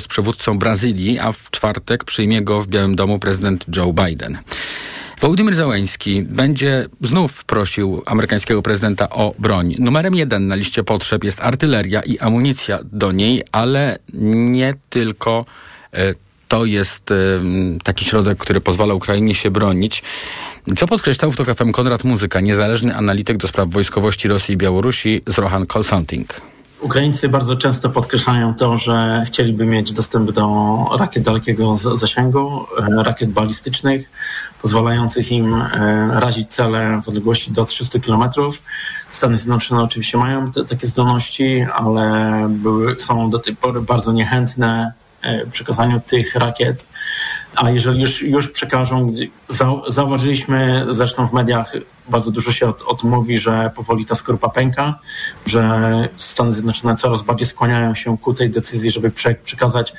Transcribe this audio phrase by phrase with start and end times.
[0.00, 4.38] z przywódcą Brazylii, a w czwartek przyjmie go w Białym Domu prezydent Joe Biden.
[5.20, 9.74] Wołodymyr Załęski będzie znów prosił amerykańskiego prezydenta o broń.
[9.78, 15.44] Numerem jeden na liście potrzeb jest artyleria i amunicja do niej, ale nie tylko
[15.92, 16.14] e,
[16.48, 17.14] to jest e,
[17.84, 20.02] taki środek, który pozwala Ukrainie się bronić.
[20.76, 25.22] Co podkreślał w TOK FM Konrad Muzyka, niezależny analityk do spraw wojskowości Rosji i Białorusi
[25.26, 26.51] z Rohan Consulting.
[26.82, 33.30] Ukraińcy bardzo często podkreślają to, że chcieliby mieć dostęp do rakiet dalekiego zasięgu, e, rakiet
[33.30, 34.10] balistycznych,
[34.62, 38.24] pozwalających im e, razić cele w odległości do 300 km.
[39.10, 44.92] Stany Zjednoczone oczywiście mają te, takie zdolności, ale były, są do tej pory bardzo niechętne
[45.52, 46.86] przekazaniu tych rakiet,
[47.56, 49.12] a jeżeli już, już przekażą,
[49.88, 51.72] zauważyliśmy zresztą w mediach
[52.08, 54.98] bardzo dużo się o, tym mówi, że powoli ta skorupa pęka,
[55.46, 59.92] że Stany Zjednoczone coraz bardziej skłaniają się ku tej decyzji, żeby prze, przekazać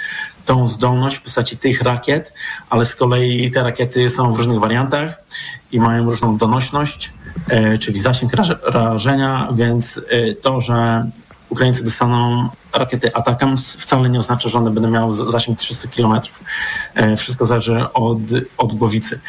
[0.45, 2.33] tą zdolność w postaci tych rakiet,
[2.69, 5.23] ale z kolei te rakiety są w różnych wariantach
[5.71, 7.11] i mają różną donośność,
[7.47, 8.31] e, czyli zasięg
[8.63, 11.05] rażenia, więc e, to, że
[11.49, 16.19] Ukraińcy dostaną rakiety Atakams, wcale nie oznacza, że one będą miały zasięg 300 km.
[16.95, 18.17] E, wszystko zależy od,
[18.57, 19.19] od głowicy.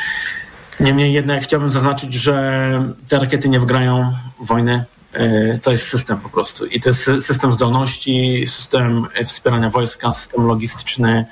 [0.81, 4.85] Niemniej jednak chciałbym zaznaczyć, że te rakiety nie wgrają wojny.
[5.13, 6.67] E, to jest system po prostu.
[6.67, 11.27] I to jest system zdolności, system wspierania wojska, system logistyczny,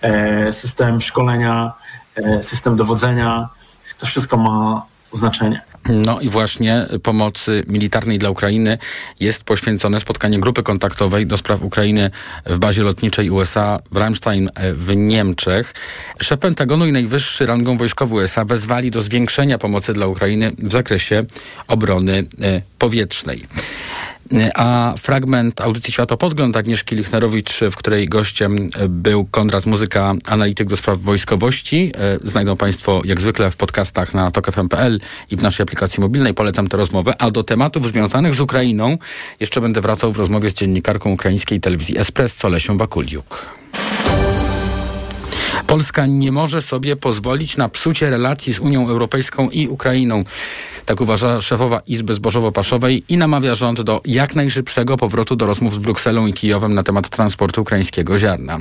[0.00, 1.72] e, system szkolenia,
[2.40, 3.48] system dowodzenia.
[3.98, 5.62] To wszystko ma znaczenie.
[5.88, 8.78] No i właśnie pomocy militarnej dla Ukrainy
[9.20, 12.10] jest poświęcone spotkanie grupy kontaktowej do spraw Ukrainy
[12.46, 15.74] w bazie lotniczej USA w Ramstein w Niemczech.
[16.20, 21.24] Szef Pentagonu i najwyższy rangą wojskowy USA wezwali do zwiększenia pomocy dla Ukrainy w zakresie
[21.68, 23.44] obrony e, powietrznej.
[24.54, 30.98] A fragment audycji Światopodgląd Agnieszki Lichnerowicz, w której gościem był Konrad Muzyka, analityk do spraw
[30.98, 31.92] wojskowości.
[31.94, 36.34] E, znajdą Państwo jak zwykle w podcastach na tokfm.pl i w naszej aplikacji mobilnej.
[36.34, 37.14] Polecam tę rozmowę.
[37.18, 38.98] A do tematów związanych z Ukrainą
[39.40, 43.46] jeszcze będę wracał w rozmowie z dziennikarką ukraińskiej telewizji Espresso Lesią Bakuliuk.
[45.72, 50.24] Polska nie może sobie pozwolić na psucie relacji z Unią Europejską i Ukrainą.
[50.86, 55.78] Tak uważa szefowa Izby Zbożowo-Paszowej i namawia rząd do jak najszybszego powrotu do rozmów z
[55.78, 58.58] Brukselą i Kijowem na temat transportu ukraińskiego ziarna.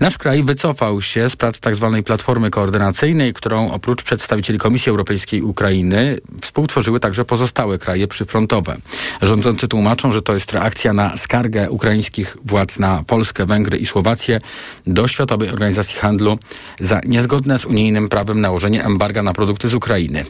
[0.00, 1.92] Nasz kraj wycofał się z prac tzw.
[1.96, 8.76] Tak Platformy Koordynacyjnej, którą oprócz przedstawicieli Komisji Europejskiej Ukrainy współtworzyły także pozostałe kraje przyfrontowe.
[9.22, 14.40] Rządzący tłumaczą, że to jest reakcja na skargę ukraińskich władz na Polskę, Węgry i Słowację
[14.86, 16.37] do Światowej Organizacji Handlu
[16.80, 20.24] za niezgodne z unijnym prawem nałożenie embarga na produkty z Ukrainy.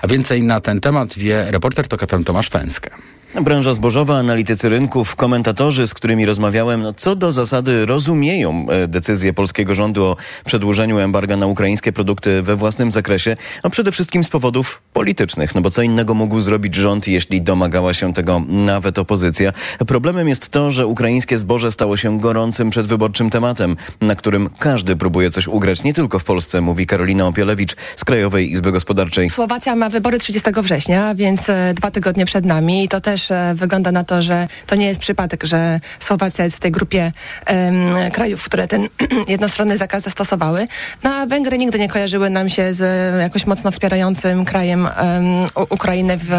[0.00, 2.90] A więcej na ten temat wie reporter TOK Tomasz Fęskę.
[3.34, 9.32] Branża zbożowa, analitycy rynków, komentatorzy, z którymi rozmawiałem, no co do zasady rozumieją e, decyzję
[9.32, 14.28] polskiego rządu o przedłużeniu embarga na ukraińskie produkty we własnym zakresie, a przede wszystkim z
[14.28, 19.52] powodów politycznych, no bo co innego mógł zrobić rząd, jeśli domagała się tego nawet opozycja.
[19.86, 25.30] Problemem jest to, że ukraińskie zboże stało się gorącym przedwyborczym tematem, na którym każdy próbuje
[25.30, 29.30] coś ugrać, nie tylko w Polsce, mówi Karolina Opielewicz z Krajowej Izby Gospodarczej.
[29.30, 33.30] Słowacja ma wybory 30 września, więc e, dwa tygodnie przed nami i to też też
[33.30, 37.12] e, wygląda na to, że to nie jest przypadek, że Słowacja jest w tej grupie
[37.50, 38.88] um, krajów, które ten
[39.28, 40.66] jednostronny zakaz zastosowały.
[41.04, 42.80] No a Węgry nigdy nie kojarzyły nam się z
[43.20, 46.30] jakoś mocno wspierającym krajem um, Ukrainy, w,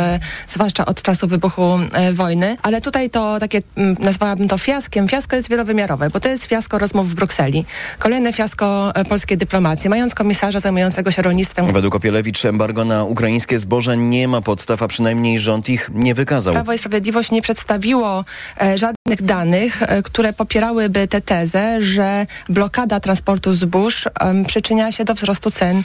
[0.48, 2.58] zwłaszcza od czasu wybuchu e, wojny.
[2.62, 3.60] Ale tutaj to takie,
[4.00, 5.08] nazwałabym to fiaskiem.
[5.08, 7.66] Fiasko jest wielowymiarowe, bo to jest fiasko rozmów w Brukseli.
[8.00, 9.90] Kolejne fiasko e, polskiej dyplomacji.
[9.90, 11.74] Mając komisarza zajmującego się rolnictwem.
[11.74, 16.54] Według Opielewicz embargo na ukraińskie zboże nie ma podstaw, a przynajmniej rząd ich nie wykazał.
[16.70, 18.26] Prawo i Sprawiedliwość nie przedstawiło
[18.62, 24.10] e, żadnych danych, e, które popierałyby tę tezę, że blokada transportu zbóż
[24.48, 25.84] przyczynia się do wzrostu cen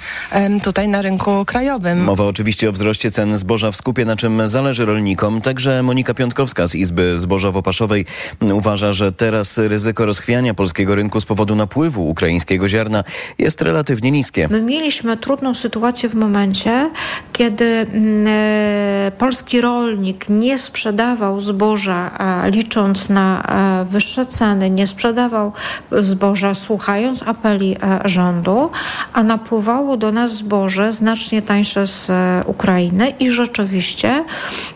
[0.65, 2.05] tutaj na rynku krajowym.
[2.05, 5.41] Mowa oczywiście o wzroście cen zboża w skupie, na czym zależy rolnikom.
[5.41, 8.05] Także Monika Piątkowska z Izby Zbożowo-Paszowej
[8.53, 13.05] uważa, że teraz ryzyko rozchwiania polskiego rynku z powodu napływu ukraińskiego ziarna
[13.39, 14.49] jest relatywnie niskie.
[14.49, 16.91] My mieliśmy trudną sytuację w momencie,
[17.33, 22.11] kiedy mm, e, polski rolnik nie sprzedawał zboża
[22.51, 23.45] licząc na
[23.85, 25.53] wyższe ceny, nie sprzedawał
[25.93, 28.71] zboża słuchając apeli e, rządu,
[29.13, 34.25] a napływało do nas zboże znacznie tańsze z e, Ukrainy i rzeczywiście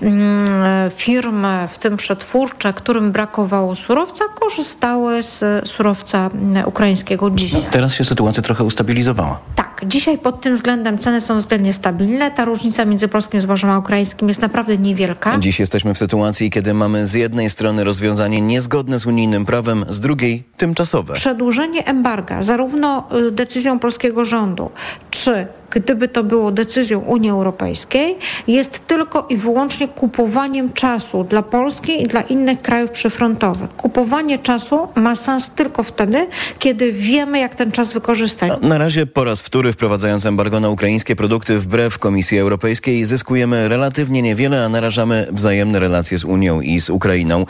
[0.02, 6.31] mm, firmy, w tym przetwórcze, którym brakowało surowca, korzystały z surowca
[6.67, 7.67] ukraińskiego dzisiaj.
[7.70, 9.38] Teraz się sytuacja trochę ustabilizowała.
[9.56, 9.69] Tak.
[9.81, 12.31] tak, dzisiaj pod tym względem ceny są względnie stabilne.
[12.31, 15.38] Ta różnica między polskim zbożem a ukraińskim jest naprawdę niewielka.
[15.38, 20.00] Dziś jesteśmy w sytuacji, kiedy mamy z jednej strony rozwiązanie niezgodne z unijnym prawem, z
[20.00, 21.14] drugiej tymczasowe.
[21.14, 24.70] Przedłużenie embarga zarówno y, decyzją polskiego rządu,
[25.10, 28.16] czy gdyby to było decyzją Unii Europejskiej,
[28.46, 33.76] jest tylko i wyłącznie kupowaniem czasu dla Polski i dla innych krajów przyfrontowych.
[33.76, 36.26] Kupowanie czasu ma sens tylko wtedy,
[36.58, 38.52] kiedy wiemy, jak ten czas wykorzystać.
[38.62, 44.22] Na razie po raz wtóry wprowadzając embargo na ukraińskie produkty wbrew Komisji Europejskiej zyskujemy relatywnie
[44.22, 47.46] niewiele, a narażamy wzajemne relacje z Unią i z Ukrainą.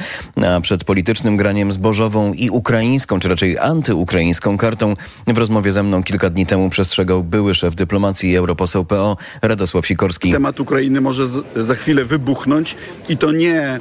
[0.57, 4.95] A przed politycznym graniem zbożową i ukraińską, czy raczej antyukraińską kartą
[5.27, 9.87] w rozmowie ze mną kilka dni temu przestrzegał były szef dyplomacji Informacji europoseł PO Radosław
[9.87, 10.33] Sikorski.
[10.33, 12.77] Temat Ukrainy może z, za chwilę wybuchnąć
[13.09, 13.81] i to nie e,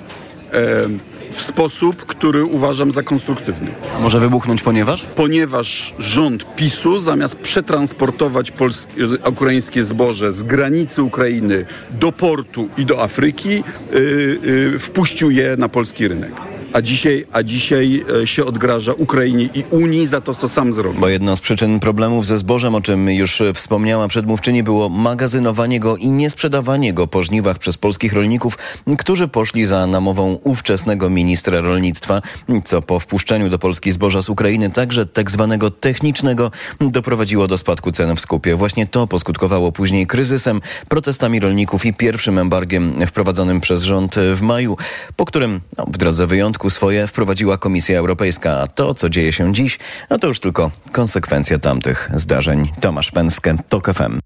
[1.31, 3.71] w sposób, który uważam za konstruktywny.
[3.95, 5.05] A może wybuchnąć ponieważ?
[5.15, 13.03] Ponieważ rząd PiSu zamiast przetransportować polskie, ukraińskie zboże z granicy Ukrainy do portu i do
[13.03, 18.93] Afryki, yy, yy, wpuścił je na polski rynek a dzisiaj, a dzisiaj e, się odgraża
[18.93, 21.01] Ukrainie i Unii za to, co sam zrobił.
[21.01, 25.97] Bo jedną z przyczyn problemów ze zbożem, o czym już wspomniała przedmówczyni, było magazynowanie go
[25.97, 28.57] i niesprzedawanie go po żniwach przez polskich rolników,
[28.97, 32.21] którzy poszli za namową ówczesnego ministra rolnictwa,
[32.65, 36.51] co po wpuszczeniu do Polski zboża z Ukrainy, także tak zwanego technicznego,
[36.81, 38.55] doprowadziło do spadku cen w skupie.
[38.55, 44.77] Właśnie to poskutkowało później kryzysem, protestami rolników i pierwszym embargiem wprowadzonym przez rząd w maju,
[45.15, 49.53] po którym no, w drodze wyjątku swoje wprowadziła Komisja Europejska, a to, co dzieje się
[49.53, 49.79] dziś,
[50.09, 52.71] no to już tylko konsekwencja tamtych zdarzeń.
[52.81, 54.19] Tomasz Pęskę, TOK FM.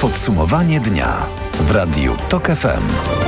[0.00, 1.26] Podsumowanie dnia
[1.60, 3.21] w Radiu TOK FM.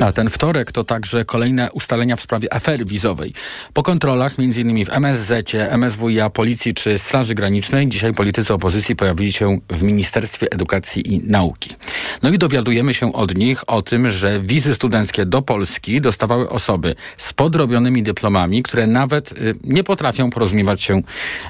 [0.00, 3.32] A ten wtorek to także kolejne ustalenia w sprawie afery wizowej.
[3.72, 4.84] Po kontrolach m.in.
[4.84, 11.14] w MSZ, MSWiA, Policji czy Straży Granicznej dzisiaj politycy opozycji pojawili się w Ministerstwie Edukacji
[11.14, 11.74] i Nauki.
[12.22, 16.94] No i dowiadujemy się od nich o tym, że wizy studenckie do Polski dostawały osoby
[17.16, 21.02] z podrobionymi dyplomami, które nawet y, nie potrafią porozumiewać się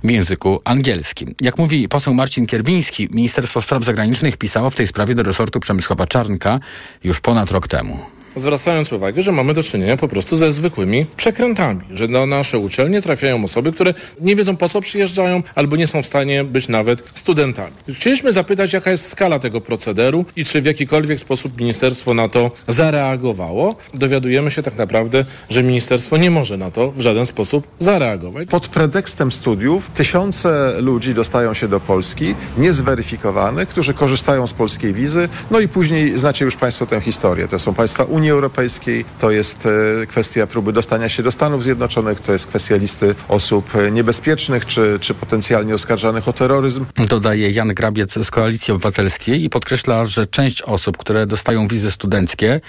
[0.04, 1.34] w języku angielskim.
[1.40, 6.06] Jak mówi poseł Marcin Kierwiński, Ministerstwo Spraw Zagranicznych pisało w tej sprawie do resortu Przemysława
[6.06, 6.60] Czarnka
[7.04, 11.81] już ponad rok temu zwracając uwagę, że mamy do czynienia po prostu ze zwykłymi przekrętami,
[11.91, 16.03] że na nasze uczelnie trafiają osoby, które nie wiedzą po co przyjeżdżają albo nie są
[16.03, 17.73] w stanie być nawet studentami.
[17.88, 22.50] Chcieliśmy zapytać, jaka jest skala tego procederu i czy w jakikolwiek sposób ministerstwo na to
[22.69, 23.77] zareagowało.
[23.94, 28.49] Dowiadujemy się tak naprawdę, że ministerstwo nie może na to w żaden sposób zareagować.
[28.49, 35.29] Pod pretekstem studiów tysiące ludzi dostają się do Polski niezweryfikowanych, którzy korzystają z polskiej wizy,
[35.50, 37.49] no i później znacie już Państwo tę historię.
[37.49, 39.67] To są państwa Unii Unii Europejskiej, to jest
[40.02, 44.67] e, kwestia próby dostania się do Stanów Zjednoczonych, to jest kwestia listy osób e, niebezpiecznych
[44.67, 46.87] czy, czy potencjalnie oskarżanych o terroryzm.
[47.08, 52.61] Dodaje Jan Grabiec z Koalicji Obywatelskiej i podkreśla, że część osób, które dostają wizy studenckie,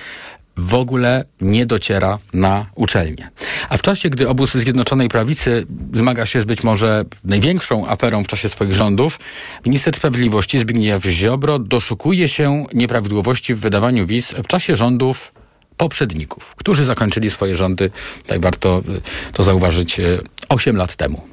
[0.57, 3.30] w ogóle nie dociera na uczelnię.
[3.69, 8.27] A w czasie, gdy obóz Zjednoczonej Prawicy zmaga się z być może największą aferą w
[8.27, 9.19] czasie swoich rządów,
[9.65, 15.33] minister sprawiedliwości Zbigniew Ziobro doszukuje się nieprawidłowości w wydawaniu wiz w czasie rządów
[15.77, 17.91] poprzedników, którzy zakończyli swoje rządy,
[18.27, 18.83] tak warto y,
[19.33, 20.01] to zauważyć,
[20.50, 21.27] 8 y, lat temu.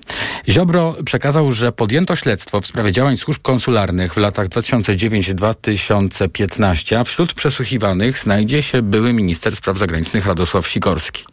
[0.48, 7.34] Ziobro przekazał, że podjęto śledztwo w sprawie działań służb konsularnych w latach 2009-2015, a wśród
[7.34, 11.24] przesłuchiwanych znajdzie się były minister spraw zagranicznych Radosław Sikorski.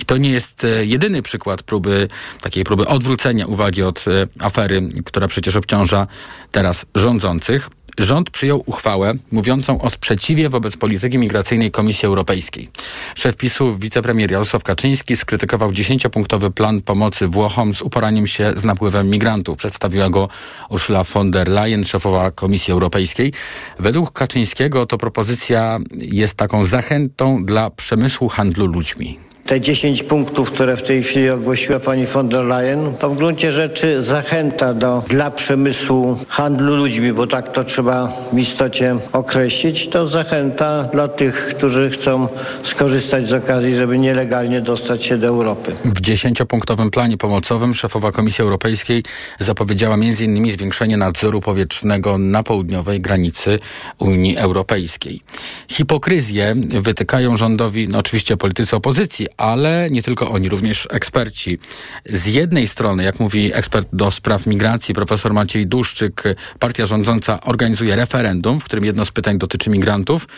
[0.00, 2.08] I to nie jest y, jedyny przykład próby,
[2.40, 4.04] takiej próby odwrócenia uwagi od
[4.40, 6.06] afery, która przecież obciąża
[6.52, 12.68] teraz rządzących rząd przyjął uchwałę mówiącą o sprzeciwie wobec polityki migracyjnej Komisji Europejskiej.
[13.14, 19.10] Szef PiSu, wicepremier Jarosław Kaczyński skrytykował dziesięciopunktowy plan pomocy Włochom z uporaniem się z napływem
[19.10, 19.58] migrantów.
[19.58, 20.28] Przedstawiła go
[20.70, 23.32] Ursula von der Leyen, szefowa Komisji Europejskiej.
[23.78, 29.25] Według Kaczyńskiego to propozycja jest taką zachętą dla przemysłu handlu ludźmi.
[29.46, 33.52] Te 10 punktów, które w tej chwili ogłosiła pani von der Leyen, to w gruncie
[33.52, 39.88] rzeczy zachęta do, dla przemysłu handlu ludźmi, bo tak to trzeba w istocie określić.
[39.88, 42.28] To zachęta dla tych, którzy chcą
[42.62, 45.72] skorzystać z okazji, żeby nielegalnie dostać się do Europy.
[45.84, 49.02] W dziesięciopunktowym planie pomocowym szefowa Komisji Europejskiej
[49.40, 50.50] zapowiedziała m.in.
[50.50, 53.58] zwiększenie nadzoru powietrznego na południowej granicy
[53.98, 55.22] Unii Europejskiej.
[55.68, 61.58] Hipokryzję wytykają rządowi, no oczywiście politycy opozycji, ale nie tylko oni, również eksperci.
[62.06, 66.22] Z jednej strony, jak mówi ekspert do spraw migracji, profesor Maciej Duszczyk,
[66.58, 70.28] partia rządząca organizuje referendum, w którym jedno z pytań dotyczy migrantów,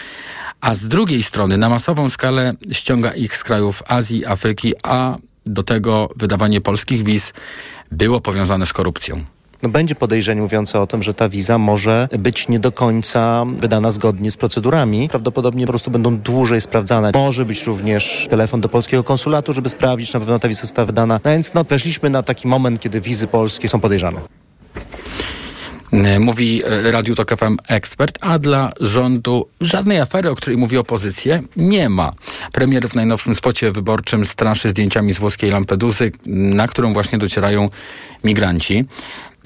[0.60, 5.62] a z drugiej strony na masową skalę ściąga ich z krajów Azji, Afryki, a do
[5.62, 7.32] tego wydawanie polskich wiz
[7.92, 9.24] było powiązane z korupcją
[9.62, 13.90] no będzie podejrzenie mówiące o tym, że ta wiza może być nie do końca wydana
[13.90, 15.08] zgodnie z procedurami.
[15.08, 17.10] Prawdopodobnie po prostu będą dłużej sprawdzane.
[17.14, 20.86] Może być również telefon do polskiego konsulatu, żeby sprawdzić, czy na pewno ta wiza została
[20.86, 21.20] wydana.
[21.24, 24.20] No więc no, weszliśmy na taki moment, kiedy wizy polskie są podejrzane.
[25.92, 30.76] E, mówi e, Radiu Tok FM ekspert, a dla rządu żadnej afery, o której mówi
[30.76, 32.10] opozycja, nie ma.
[32.52, 37.70] Premier w najnowszym spocie wyborczym straszy zdjęciami z włoskiej Lampedusy, na którą właśnie docierają
[38.24, 38.84] migranci.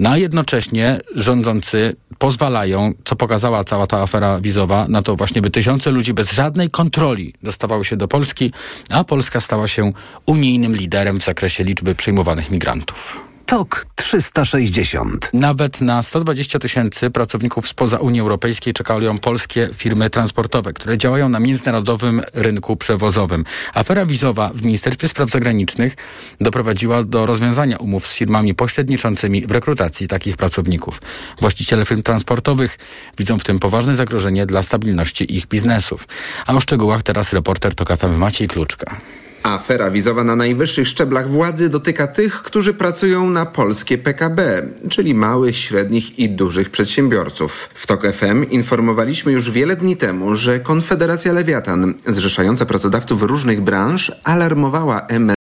[0.03, 5.51] No a jednocześnie rządzący pozwalają, co pokazała cała ta afera wizowa, na to właśnie, by
[5.51, 8.53] tysiące ludzi bez żadnej kontroli dostawały się do Polski,
[8.91, 9.93] a Polska stała się
[10.27, 13.32] unijnym liderem w zakresie liczby przyjmowanych migrantów.
[13.53, 15.31] TOK 360.
[15.33, 21.41] Nawet na 120 tysięcy pracowników spoza Unii Europejskiej czekają polskie firmy transportowe, które działają na
[21.41, 23.45] międzynarodowym rynku przewozowym.
[23.75, 25.97] Afera wizowa w Ministerstwie Spraw Zagranicznych
[26.41, 31.01] doprowadziła do rozwiązania umów z firmami pośredniczącymi w rekrutacji takich pracowników.
[31.41, 32.79] Właściciele firm transportowych
[33.19, 36.09] widzą w tym poważne zagrożenie dla stabilności ich biznesów.
[36.47, 38.97] A o szczegółach teraz reporter TOK FM Maciej Kluczka.
[39.43, 45.57] Afera wizowa na najwyższych szczeblach władzy dotyka tych, którzy pracują na polskie PKB, czyli małych,
[45.57, 47.71] średnich i dużych przedsiębiorców.
[47.75, 54.13] W TOK FM informowaliśmy już wiele dni temu, że Konfederacja Lewiatan, zrzeszająca pracodawców różnych branż,
[54.25, 55.42] alarmowała MS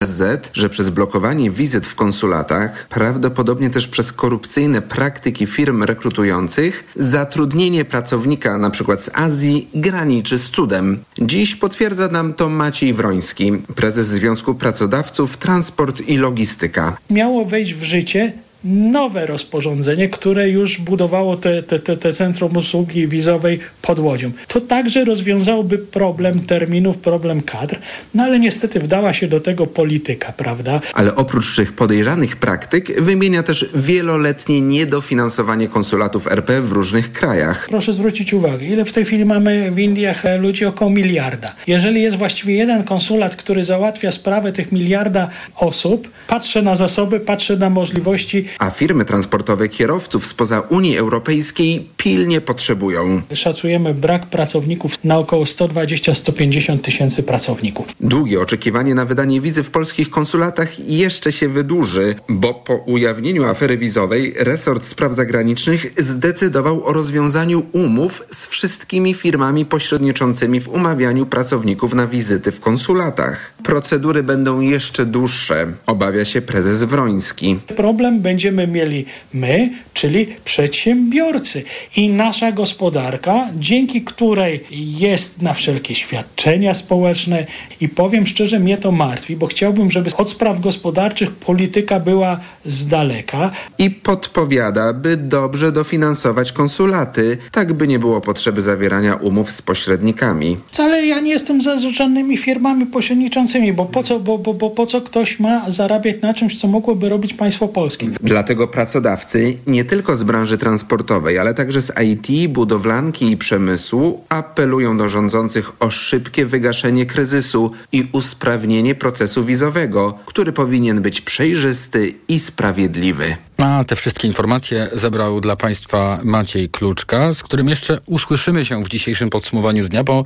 [0.55, 8.55] że przez blokowanie wizyt w konsulatach, prawdopodobnie też przez korupcyjne praktyki firm rekrutujących, zatrudnienie pracownika
[8.55, 8.97] np.
[9.01, 11.05] z Azji graniczy z cudem.
[11.19, 16.97] Dziś potwierdza nam to Maciej Wroński, prezes Związku Pracodawców Transport i Logistyka.
[17.11, 18.33] Miało wejść w życie
[18.67, 24.31] nowe rozporządzenie, które już budowało te, te, te, te centrum usługi wizowej pod Łodzią.
[24.49, 27.79] To także rozwiązałoby problem terminów, problem kadr,
[28.15, 30.81] no ale niestety wdała się do tego polityka, prawda?
[30.95, 37.67] Ale oprócz tych podejrzanych praktyk wymienia też wieloletnie niedofinansowanie konsulatów RP w różnych krajach.
[37.69, 40.65] Proszę zwrócić uwagę, ile w tej chwili mamy w Indiach ludzi?
[40.65, 41.55] Około miliarda.
[41.67, 47.57] Jeżeli jest właściwie jeden konsulat, który załatwia sprawę tych miliarda osób, patrzę na zasoby, patrzę
[47.57, 53.23] na możliwości a firmy transportowe kierowców spoza Unii Europejskiej pilnie potrzebują.
[53.35, 57.87] Szacujemy brak pracowników na około 120-150 tysięcy pracowników.
[58.01, 63.79] Długie oczekiwanie na wydanie wizy w polskich konsulatach jeszcze się wydłuży, bo po ujawnieniu afery
[63.79, 71.95] wizowej resort spraw zagranicznych zdecydował o rozwiązaniu umów z wszystkimi firmami pośredniczącymi w umawianiu pracowników
[71.95, 73.53] na wizyty w konsulatach.
[73.63, 77.59] Procedury będą jeszcze dłuższe, obawia się prezes Wroński.
[77.77, 81.63] Problem będzie będziemy mieli my, czyli przedsiębiorcy
[81.97, 87.47] i nasza gospodarka, dzięki której jest na wszelkie świadczenia społeczne
[87.81, 92.89] i powiem szczerze, mnie to martwi, bo chciałbym, żeby od spraw gospodarczych polityka była z
[92.89, 93.51] daleka.
[93.79, 100.57] I podpowiada, by dobrze dofinansować konsulaty, tak by nie było potrzeby zawierania umów z pośrednikami.
[100.69, 104.87] Wcale ja nie jestem za żadnymi firmami pośredniczącymi, bo po co, bo, bo, bo po
[104.87, 108.07] co ktoś ma zarabiać na czymś, co mogłoby robić państwo polskie?
[108.27, 114.99] Dlatego pracodawcy nie tylko z branży transportowej, ale także z IT, budowlanki i przemysłu apelują
[114.99, 122.41] do rządzących o szybkie wygaszenie kryzysu i usprawnienie procesu wizowego, który powinien być przejrzysty i
[122.41, 123.37] sprawiedliwy.
[123.59, 128.89] A te wszystkie informacje zebrał dla Państwa Maciej Kluczka, z którym jeszcze usłyszymy się w
[128.89, 130.25] dzisiejszym podsumowaniu dnia, bo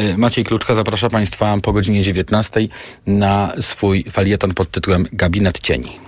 [0.00, 2.68] y, Maciej Kluczka zaprasza Państwa po godzinie 19
[3.06, 6.07] na swój falieton pod tytułem Gabinet Cieni.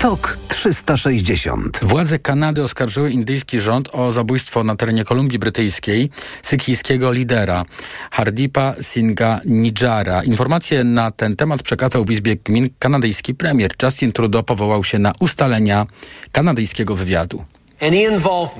[0.00, 1.80] TOK 360.
[1.82, 6.10] Władze Kanady oskarżyły indyjski rząd o zabójstwo na terenie Kolumbii Brytyjskiej
[6.42, 7.64] sykhijskiego lidera
[8.10, 10.22] Hardipa Singha Nijara.
[10.22, 13.70] Informacje na ten temat przekazał w Izbie Gmin kanadyjski premier.
[13.82, 15.86] Justin Trudeau powołał się na ustalenia
[16.32, 17.44] kanadyjskiego wywiadu.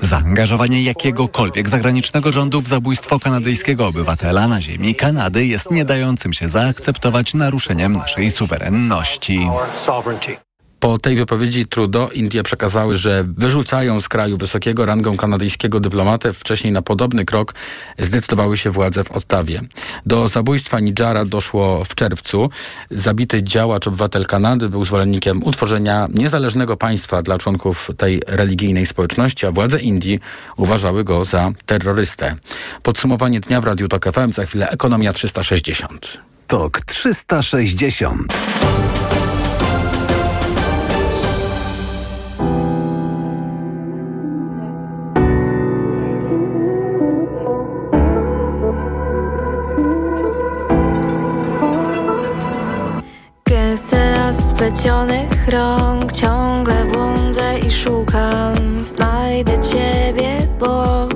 [0.01, 6.49] Zaangażowanie jakiegokolwiek zagranicznego rządu w zabójstwo kanadyjskiego obywatela na ziemi Kanady jest nie dającym się
[6.49, 9.47] zaakceptować naruszeniem naszej suwerenności.
[10.81, 16.33] Po tej wypowiedzi Trudeau Indie przekazały, że wyrzucają z kraju wysokiego rangą kanadyjskiego dyplomatę.
[16.33, 17.53] Wcześniej na podobny krok
[17.99, 19.61] zdecydowały się władze w Ottawie.
[20.05, 22.49] Do zabójstwa Nijara doszło w czerwcu.
[22.91, 29.51] Zabity działacz obywatel Kanady był zwolennikiem utworzenia niezależnego państwa dla członków tej religijnej społeczności, a
[29.51, 30.19] władze Indii
[30.57, 32.35] uważały go za terrorystę.
[32.83, 36.17] Podsumowanie dnia w Radiu Tok FM, za chwilę Ekonomia 360.
[36.47, 38.33] Tok 360.
[54.71, 58.83] splecionych rąk ciągle błądzę i szukam.
[58.83, 61.07] Znajdę ciebie, bo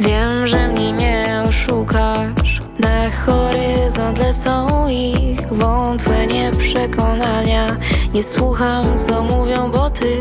[0.00, 2.60] wiem, że mnie nie oszukasz.
[2.78, 7.76] Na horyzont lecą ich wątłe nieprzekonania.
[8.14, 10.20] Nie słucham, co mówią, bo ty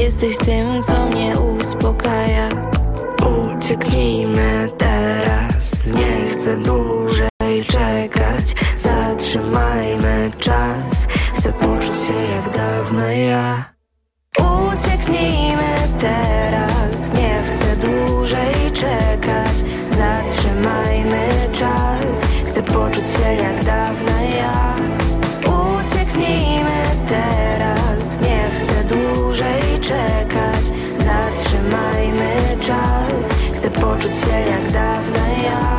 [0.00, 2.48] jesteś tym, co mnie uspokaja.
[3.56, 7.28] Ucieknijmy teraz, nie chcę dłużej
[7.64, 8.54] czekać.
[8.76, 11.08] Zatrzymajmy czas,
[11.38, 13.64] chcę poczuć się jak dawno ja.
[14.38, 19.56] Ucieknijmy teraz, nie chcę dłużej czekać.
[19.88, 24.74] Zatrzymajmy czas, chcę poczuć się jak dawno ja.
[25.46, 30.64] Ucieknijmy teraz, nie chcę dłużej czekać.
[30.96, 35.77] Zatrzymajmy czas, chcę poczuć się jak dawno ja.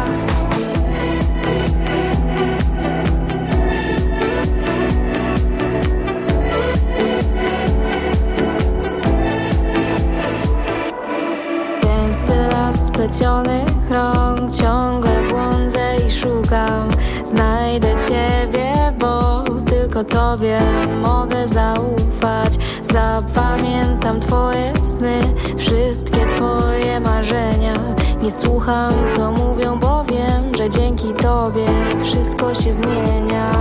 [13.19, 14.55] Las splecionych rąk.
[14.55, 16.89] Ciągle błądzę i szukam.
[17.23, 20.59] Znajdę Ciebie, bo tylko Tobie
[21.01, 22.57] mogę zaufać.
[22.81, 25.21] Zapamiętam Twoje sny
[25.57, 27.73] Wszystkie Twoje marzenia.
[28.21, 31.67] Nie słucham, co mówią, bo wiem Że dzięki Tobie
[32.03, 33.51] wszystko się zmienia.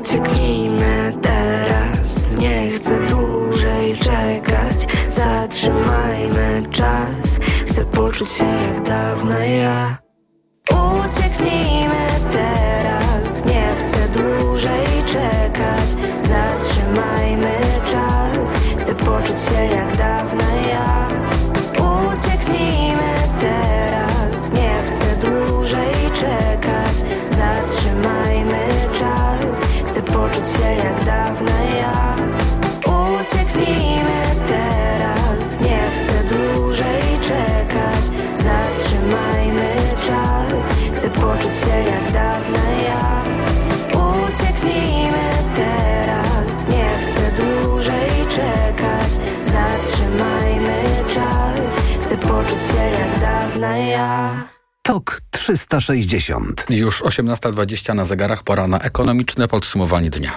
[0.00, 2.36] Ucieknijmy teraz.
[2.38, 4.86] Nie chcę dłużej czekać.
[5.08, 7.03] Zatrzymajmy czas
[7.74, 10.03] Chcę poczuć się jak dawno ja
[54.86, 56.66] Tok 360.
[56.70, 60.32] Już 18.20 na zegarach, pora na ekonomiczne podsumowanie dnia.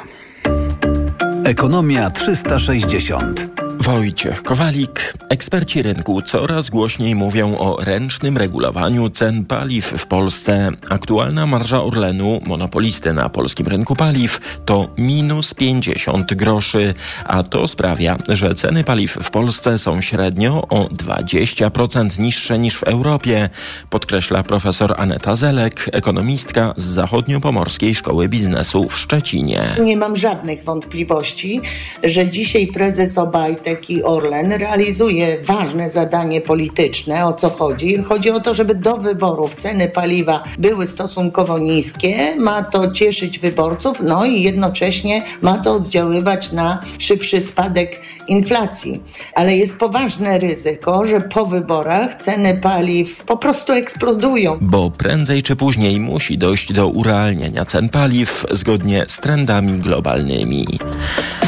[1.46, 3.67] Ekonomia 360.
[3.80, 5.14] Wojciech Kowalik.
[5.30, 10.72] Eksperci rynku coraz głośniej mówią o ręcznym regulowaniu cen paliw w Polsce.
[10.90, 16.94] Aktualna marża Orlenu, monopolisty na polskim rynku paliw, to minus 50 groszy,
[17.26, 22.84] a to sprawia, że ceny paliw w Polsce są średnio o 20% niższe niż w
[22.84, 23.50] Europie,
[23.90, 29.76] podkreśla profesor Aneta Zelek, ekonomistka z Zachodniopomorskiej Szkoły Biznesu w Szczecinie.
[29.82, 31.62] Nie mam żadnych wątpliwości,
[32.04, 37.26] że dzisiaj prezes Obajtek i Orlen realizuje ważne zadanie polityczne.
[37.26, 37.98] O co chodzi?
[38.04, 42.36] Chodzi o to, żeby do wyborów ceny paliwa były stosunkowo niskie.
[42.36, 49.04] Ma to cieszyć wyborców, no i jednocześnie ma to oddziaływać na szybszy spadek inflacji.
[49.36, 54.58] Ale jest poważne ryzyko, że po wyborach ceny paliw po prostu eksplodują.
[54.62, 60.68] Bo prędzej czy później musi dojść do urealnienia cen paliw zgodnie z trendami globalnymi.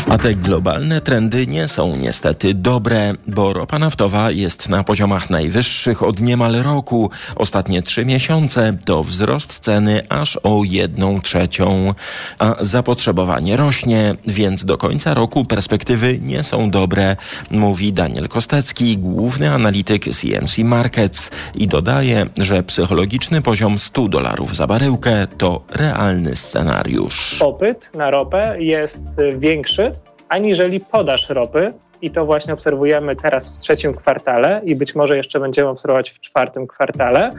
[0.10, 6.04] A te globalne trendy nie są niestety dobre, bo ropa naftowa jest na poziomach najwyższych
[6.04, 7.10] od niemal roku.
[7.36, 11.94] Ostatnie trzy miesiące to wzrost ceny aż o jedną trzecią.
[12.40, 17.16] A zapotrzebowanie rośnie, więc do końca roku perspektywy nie są dobre,
[17.52, 24.68] mówi Daniel Kostecki, główny analityk CMC Markets i dodaje, że psychologiczny poziom 100 dolarów za
[24.68, 27.36] baryłkę to realny scenariusz.
[27.40, 29.06] Popyt na ropę jest
[29.38, 29.92] większy
[30.30, 31.74] aniżeli podaż ropy.
[32.02, 36.20] I to właśnie obserwujemy teraz w trzecim kwartale i być może jeszcze będziemy obserwować w
[36.20, 37.32] czwartym kwartale.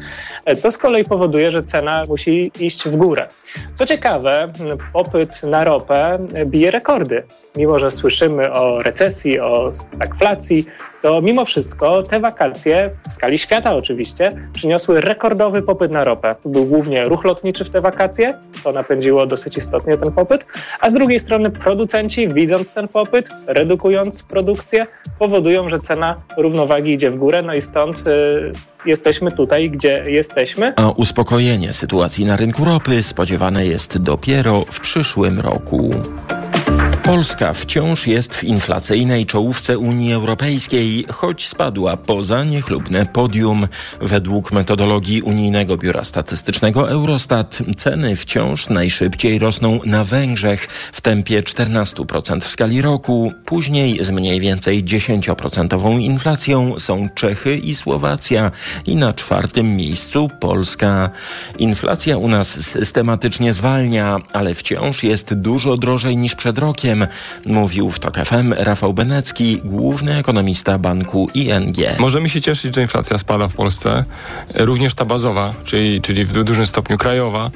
[0.62, 3.29] To z kolei powoduje, że cena musi iść w górę.
[3.74, 4.53] Co ciekawe,
[4.92, 7.22] popyt na ropę bije rekordy.
[7.57, 10.66] Mimo, że słyszymy o recesji, o stagflacji,
[11.03, 16.35] to mimo wszystko te wakacje, w skali świata oczywiście, przyniosły rekordowy popyt na ropę.
[16.45, 18.35] Był głównie ruch lotniczy w te wakacje,
[18.65, 20.47] to napędziło dosyć istotnie ten popyt,
[20.81, 24.87] a z drugiej strony producenci, widząc ten popyt, redukując produkcję,
[25.19, 28.53] powodują, że cena równowagi idzie w górę, no i stąd y,
[28.87, 30.73] jesteśmy tutaj, gdzie jesteśmy.
[30.77, 35.95] A uspokojenie sytuacji na rynku ropy spodziewane jest dopiero w przyszłym roku.
[37.03, 43.69] Polska wciąż jest w inflacyjnej czołówce Unii Europejskiej, choć spadła poza niechlubne podium.
[44.01, 52.41] Według metodologii Unijnego Biura Statystycznego Eurostat ceny wciąż najszybciej rosną na Węgrzech w tempie 14%
[52.41, 53.33] w skali roku.
[53.45, 58.51] Później z mniej więcej 10% inflacją są Czechy i Słowacja
[58.87, 61.11] i na czwartym miejscu Polska.
[61.59, 66.89] Inflacja u nas systematycznie zwalnia, ale wciąż jest dużo drożej niż przed rokiem
[67.46, 71.76] mówił w TOK FM Rafał Benecki, główny ekonomista banku ING.
[71.98, 74.05] Możemy się cieszyć, że inflacja spada w Polsce,
[74.55, 77.50] również ta bazowa, czyli, czyli w dużym stopniu krajowa.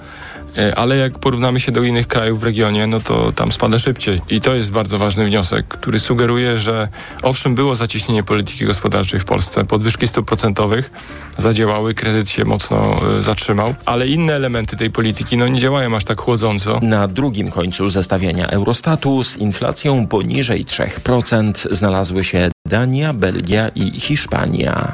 [0.59, 4.21] E, ale jak porównamy się do innych krajów w regionie, no to tam spada szybciej.
[4.31, 6.89] I to jest bardzo ważny wniosek, który sugeruje, że
[7.23, 10.91] owszem było zacieśnienie polityki gospodarczej w Polsce, podwyżki stóp procentowych
[11.39, 16.05] zadziałały, kredyt się mocno y, zatrzymał, ale inne elementy tej polityki no nie działają aż
[16.05, 16.79] tak chłodząco.
[16.83, 24.93] Na drugim końcu zestawienia Eurostatu z inflacją poniżej 3% znalazły się Dania, Belgia i Hiszpania.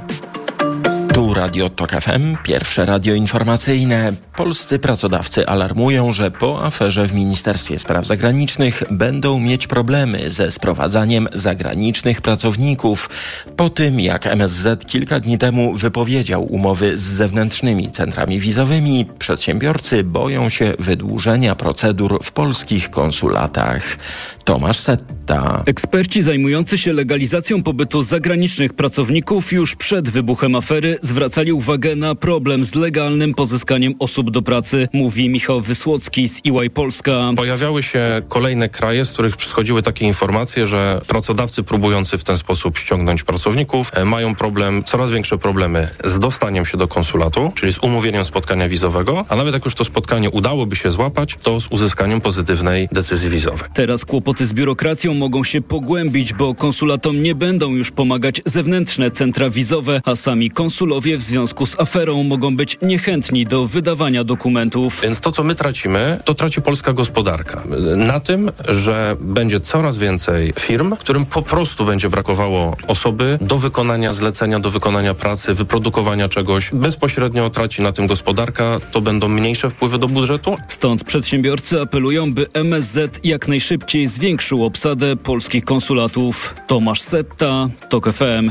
[1.35, 4.13] Radio Tok FM, pierwsze radio informacyjne.
[4.37, 11.29] Polscy pracodawcy alarmują, że po aferze w Ministerstwie Spraw Zagranicznych będą mieć problemy ze sprowadzaniem
[11.33, 13.11] zagranicznych pracowników.
[13.57, 20.49] Po tym, jak MSZ kilka dni temu wypowiedział umowy z zewnętrznymi centrami wizowymi, przedsiębiorcy boją
[20.49, 23.97] się wydłużenia procedur w polskich konsulatach.
[24.45, 25.63] Tomasz Setta.
[25.67, 32.65] Eksperci zajmujący się legalizacją pobytu zagranicznych pracowników już przed wybuchem afery zwracali uwagę na problem
[32.65, 37.31] z legalnym pozyskaniem osób do pracy, mówi Michał Wysłocki z EY Polska.
[37.37, 42.79] Pojawiały się kolejne kraje, z których przychodziły takie informacje, że pracodawcy próbujący w ten sposób
[42.79, 47.79] ściągnąć pracowników e, mają problem, coraz większe problemy z dostaniem się do konsulatu, czyli z
[47.79, 52.21] umówieniem spotkania wizowego, a nawet jak już to spotkanie udałoby się złapać, to z uzyskaniem
[52.21, 53.69] pozytywnej decyzji wizowej.
[53.75, 59.51] Teraz kłopoty z biurokracją mogą się pogłębić, bo konsulatom nie będą już pomagać zewnętrzne centra
[59.51, 65.01] wizowe, a sami konsulowie w związku z aferą mogą być niechętni do wydawania dokumentów.
[65.03, 67.63] Więc to, co my tracimy, to traci polska gospodarka.
[67.97, 74.13] Na tym, że będzie coraz więcej firm, którym po prostu będzie brakowało osoby do wykonania
[74.13, 76.71] zlecenia, do wykonania pracy, wyprodukowania czegoś.
[76.73, 80.57] Bezpośrednio traci na tym gospodarka, to będą mniejsze wpływy do budżetu.
[80.69, 86.55] Stąd przedsiębiorcy apelują, by MSZ jak najszybciej zwiększył obsadę polskich konsulatów.
[86.67, 88.51] Tomasz Setta, TOK FM.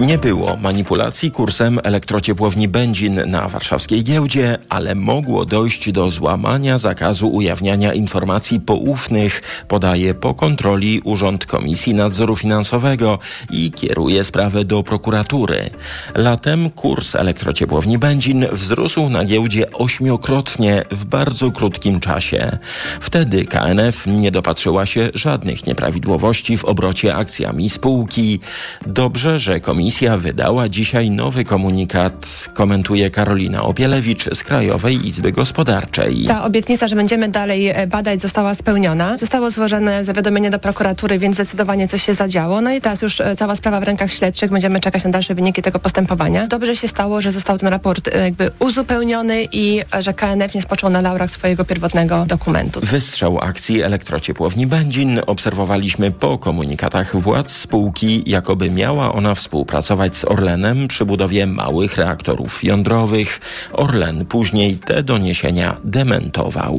[0.00, 7.28] Nie było manipulacji kursem elektrociepłowni Będzin na warszawskiej giełdzie, ale mogło dojść do złamania zakazu
[7.28, 13.18] ujawniania informacji poufnych, podaje po kontroli Urząd Komisji Nadzoru Finansowego
[13.50, 15.70] i kieruje sprawę do prokuratury.
[16.14, 22.58] Latem kurs elektrociepłowni Będzin wzrósł na giełdzie ośmiokrotnie w bardzo krótkim czasie.
[23.00, 28.40] Wtedy KNF nie dopatrzyła się żadnych nieprawidłowości w obrocie akcjami spółki.
[28.86, 29.85] Dobrze, że komisja
[30.16, 36.24] wydała dzisiaj nowy komunikat, komentuje Karolina Opielewicz z Krajowej Izby Gospodarczej.
[36.28, 39.18] Ta obietnica, że będziemy dalej e, badać, została spełniona.
[39.18, 42.60] Zostało złożone zawiadomienie do prokuratury, więc zdecydowanie coś się zadziało.
[42.60, 44.50] No i teraz już e, cała sprawa w rękach śledczych.
[44.50, 46.46] Będziemy czekać na dalsze wyniki tego postępowania.
[46.46, 50.90] Dobrze się stało, że został ten raport e, jakby uzupełniony i że KNF nie spoczął
[50.90, 52.80] na laurach swojego pierwotnego dokumentu.
[52.82, 59.34] Wystrzał akcji elektrociepłowni Będzin obserwowaliśmy po komunikatach władz spółki, jakoby miała ona
[59.76, 63.40] współpracować z Orlenem przy budowie małych reaktorów jądrowych.
[63.72, 66.78] Orlen później te doniesienia dementował.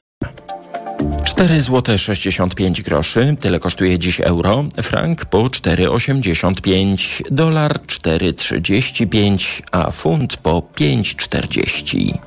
[1.25, 10.37] 4 zł 65 groszy, tyle kosztuje dziś euro, frank po 4,85, dolar 4,35, a funt
[10.37, 12.17] po 5,40.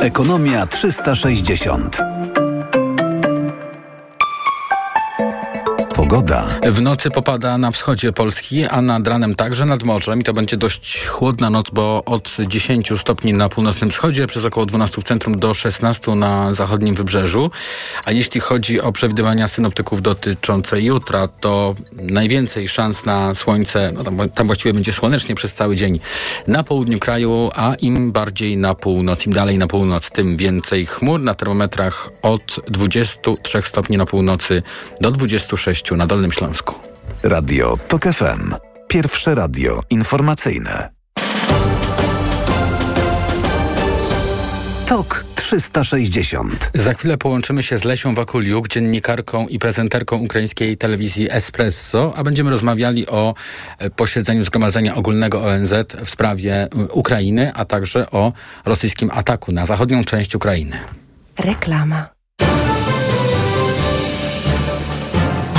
[0.00, 2.17] Ekonomia 360.
[5.98, 6.46] Pogoda.
[6.62, 10.56] W nocy popada na wschodzie Polski, a nad ranem także nad morzem i to będzie
[10.56, 15.38] dość chłodna noc, bo od 10 stopni na północnym wschodzie, przez około 12 w centrum
[15.38, 17.50] do 16 na zachodnim wybrzeżu.
[18.04, 24.30] A jeśli chodzi o przewidywania synoptyków dotyczące jutra, to najwięcej szans na słońce, no tam,
[24.30, 26.00] tam właściwie będzie słonecznie przez cały dzień
[26.46, 31.20] na południu kraju, a im bardziej na północ, im dalej na północ, tym więcej chmur
[31.20, 34.62] na termometrach od 23 stopni na północy
[35.00, 36.74] do 26 na Dolnym Śląsku.
[37.22, 38.54] Radio TOK FM.
[38.88, 40.88] Pierwsze radio informacyjne.
[44.86, 46.70] TOK 360.
[46.74, 52.50] Za chwilę połączymy się z Lesią Wakuliuk, dziennikarką i prezenterką ukraińskiej telewizji Espresso, a będziemy
[52.50, 53.34] rozmawiali o
[53.78, 55.74] e, posiedzeniu Zgromadzenia Ogólnego ONZ
[56.04, 58.32] w sprawie e, Ukrainy, a także o
[58.64, 60.78] rosyjskim ataku na zachodnią część Ukrainy.
[61.38, 62.17] Reklama.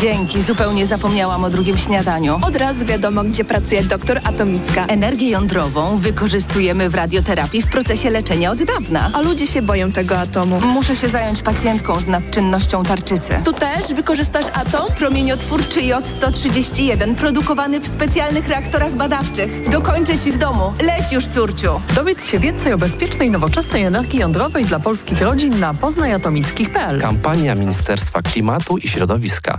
[0.00, 2.38] Dzięki, zupełnie zapomniałam o drugim śniadaniu.
[2.42, 4.86] Od razu wiadomo, gdzie pracuje doktor Atomicka.
[4.86, 9.10] Energię jądrową wykorzystujemy w radioterapii w procesie leczenia od dawna.
[9.12, 10.60] A ludzie się boją tego atomu.
[10.60, 13.40] Muszę się zająć pacjentką z nadczynnością tarczycy.
[13.44, 14.92] Tu też wykorzystasz atom?
[14.98, 19.70] Promieniotwórczy J-131, produkowany w specjalnych reaktorach badawczych.
[19.70, 20.72] Dokończę ci w domu.
[20.82, 21.80] Leć już, córciu.
[21.94, 27.00] Dowiedz się więcej o bezpiecznej, nowoczesnej energii jądrowej dla polskich rodzin na poznajatomickich.pl.
[27.00, 29.58] Kampania Ministerstwa Klimatu i Środowiska.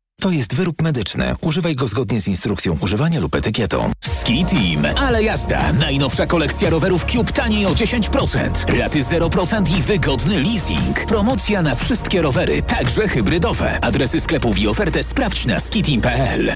[0.21, 1.35] To jest wyrób medyczny.
[1.41, 3.91] Używaj go zgodnie z instrukcją używania lub etykietą.
[4.01, 4.97] Ski Team.
[4.97, 5.73] Ale jazda.
[5.73, 8.79] Najnowsza kolekcja rowerów Cube taniej o 10%.
[8.79, 11.05] Raty 0% i wygodny leasing.
[11.05, 13.79] Promocja na wszystkie rowery, także hybrydowe.
[13.81, 16.55] Adresy sklepów i ofertę sprawdź na skiteam.pl.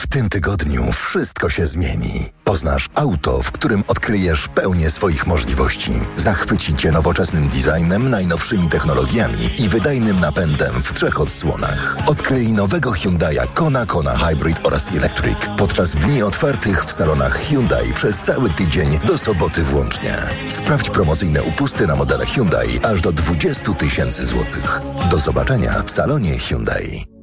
[0.00, 2.28] W tym tygodniu wszystko się zmieni.
[2.44, 5.92] Poznasz auto, w którym odkryjesz pełnię swoich możliwości.
[6.16, 11.96] Zachwyci Cię nowoczesnym designem, najnowszymi technologiami i wydajnym napędem w trzech odsłonach.
[12.06, 18.20] Odkryj nowego Hyundai Kona, Kona Hybrid oraz Electric podczas dni otwartych w salonach Hyundai przez
[18.20, 20.18] cały tydzień do soboty włącznie.
[20.48, 24.80] Sprawdź promocyjne upusty na modele Hyundai aż do 20 tysięcy złotych.
[25.10, 27.19] Do zobaczenia w salonie Hyundai.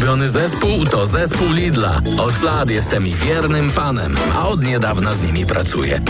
[0.00, 2.00] Ulubiony zespół to zespół Lidla.
[2.18, 6.00] Od lat jestem ich wiernym fanem, a od niedawna z nimi pracuję.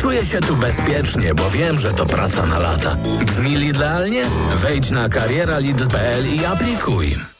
[0.00, 2.96] Czuję się tu bezpiecznie, bo wiem, że to praca na lata.
[3.26, 4.24] Brzmi Lidlealnie?
[4.54, 7.39] Wejdź na karieralidl.pl i aplikuj.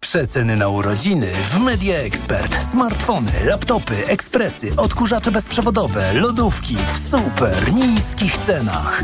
[0.00, 2.64] Przeceny na urodziny w Media Expert.
[2.64, 9.02] Smartfony, laptopy, ekspresy, odkurzacze bezprzewodowe, lodówki w super niskich cenach.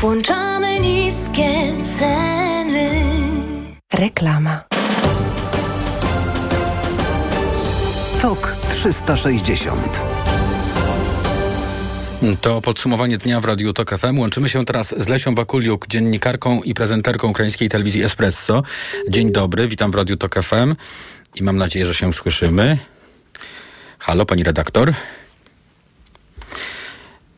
[0.00, 2.90] Włączamy niskie ceny.
[3.92, 4.64] Reklama.
[8.22, 10.21] TOK 360.
[12.40, 14.18] To podsumowanie dnia w Radiu Tok FM.
[14.18, 18.62] Łączymy się teraz z Lesią Wakuliuk, dziennikarką i prezenterką ukraińskiej telewizji Espresso.
[19.08, 20.74] Dzień dobry, witam w Radiu Tok FM
[21.34, 22.78] i mam nadzieję, że się słyszymy.
[23.98, 24.92] Halo, pani redaktor.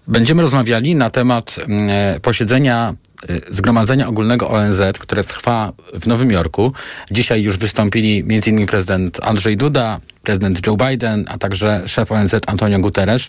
[0.09, 2.95] Będziemy rozmawiali na temat mm, posiedzenia
[3.31, 6.73] y, Zgromadzenia Ogólnego ONZ, które trwa w Nowym Jorku.
[7.11, 8.67] Dzisiaj już wystąpili m.in.
[8.67, 13.29] prezydent Andrzej Duda, prezydent Joe Biden, a także szef ONZ Antonio Guterres.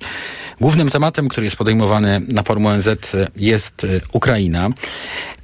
[0.62, 2.88] Głównym tematem, który jest podejmowany na forum ONZ
[3.36, 4.70] jest y, Ukraina.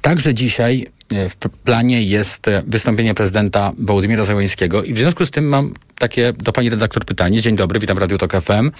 [0.00, 5.74] Także dzisiaj w planie jest wystąpienie prezydenta Wołodymira Zełańskiego i w związku z tym mam
[5.98, 7.40] takie do pani redaktor pytanie.
[7.40, 8.70] Dzień dobry, witam w Radiu Tok FM.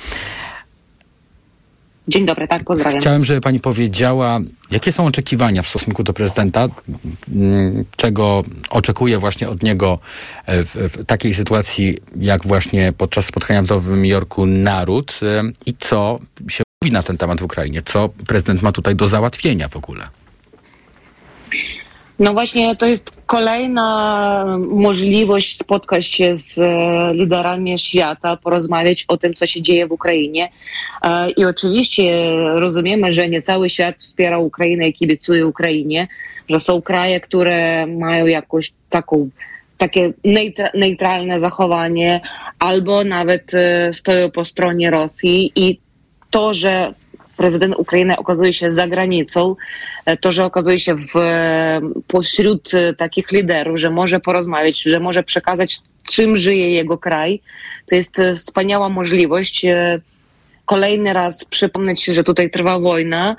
[2.09, 3.01] Dzień dobry, tak, pozdrawiam.
[3.01, 6.67] Chciałem, żeby pani powiedziała, jakie są oczekiwania w stosunku do prezydenta,
[7.35, 9.99] mm, czego oczekuje właśnie od niego
[10.47, 16.19] e, w, takiej sytuacji, jak właśnie podczas spotkania w Nowym Jorku naród e, i co
[16.49, 20.09] się mówi na ten temat w Ukrainie, co prezydent ma tutaj do załatwienia w ogóle.
[22.23, 29.35] No właśnie, to jest kolejna możliwość spotkać się z e, liderami świata, porozmawiać o tym,
[29.35, 30.51] co się dzieje w Ukrainie.
[31.03, 36.09] E, I oczywiście rozumiemy, że nie cały świat wspiera Ukrainę i kibicuje Ukrainie,
[36.49, 39.31] że są kraje, które mają jakąś taką
[39.79, 40.13] takie
[40.75, 42.21] neutralne zachowanie,
[42.59, 45.79] albo nawet e, stoją po stronie Rosji i
[46.31, 46.95] to, że
[47.37, 49.57] prezydent Ukrainy okazuje się za granicą,
[50.07, 55.01] e, to, że okazuje się w, e, pośród e, takich liderów, że może porozmawiać, że
[55.01, 57.40] może przekazać, czym żyje jego kraj,
[57.87, 59.66] to jest wspaniała możliwość.
[60.64, 63.37] Kolejny raz przypomnieć, że tutaj trwa wojna,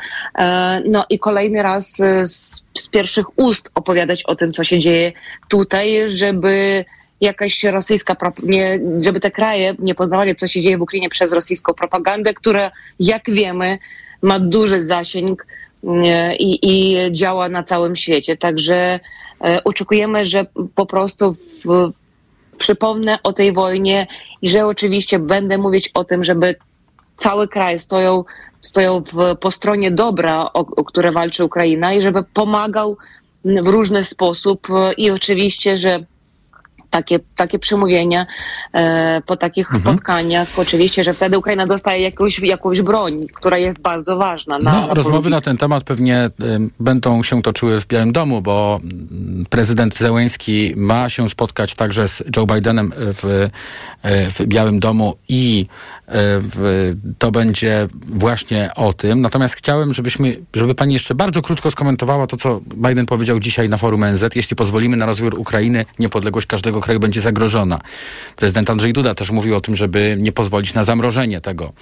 [0.85, 5.11] no i kolejny raz z, z, pierwszych ust opowiadać o tym, co się dzieje
[5.49, 6.85] tutaj, żeby
[7.21, 11.73] jakaś rosyjska, nie, żeby te kraje nie poznawali, co się dzieje w Ukrainie przez rosyjską
[11.73, 13.77] propagandę, która, jak wiemy,
[14.21, 15.45] ma duży zasięg
[16.39, 18.37] i, i działa na całym świecie.
[18.37, 18.99] Także
[19.45, 20.45] e, oczekujemy, że
[20.75, 21.91] po prostu w,
[22.57, 24.07] przypomnę o tej wojnie
[24.41, 26.55] i że oczywiście będę mówić o tym, żeby
[27.15, 28.23] cały kraj stoją,
[28.59, 32.97] stoją w, po stronie dobra, o, o które walczy Ukraina i żeby pomagał
[33.45, 36.05] w różny sposób i oczywiście, że
[36.93, 38.25] takie, takie przemówienia
[38.73, 39.81] e, po takich mhm.
[39.81, 40.47] spotkaniach.
[40.57, 44.59] Oczywiście, że wtedy Ukraina dostaje jakąś, jakąś broń, która jest bardzo ważna.
[44.59, 46.29] Na, no, na rozmowy na ten temat pewnie y,
[46.79, 52.23] będą się toczyły w Białym Domu, bo mm, prezydent Zełęński ma się spotkać także z
[52.37, 53.49] Joe Bidenem w,
[54.03, 55.67] w Białym Domu i
[57.17, 59.21] to będzie właśnie o tym.
[59.21, 63.77] Natomiast chciałem, żebyśmy, żeby pani jeszcze bardzo krótko skomentowała to, co Biden powiedział dzisiaj na
[63.77, 64.35] forum NZ.
[64.35, 67.79] Jeśli pozwolimy na rozwój Ukrainy, niepodległość każdego kraju będzie zagrożona.
[68.35, 71.73] Prezydent Andrzej Duda też mówił o tym, żeby nie pozwolić na zamrożenie tego,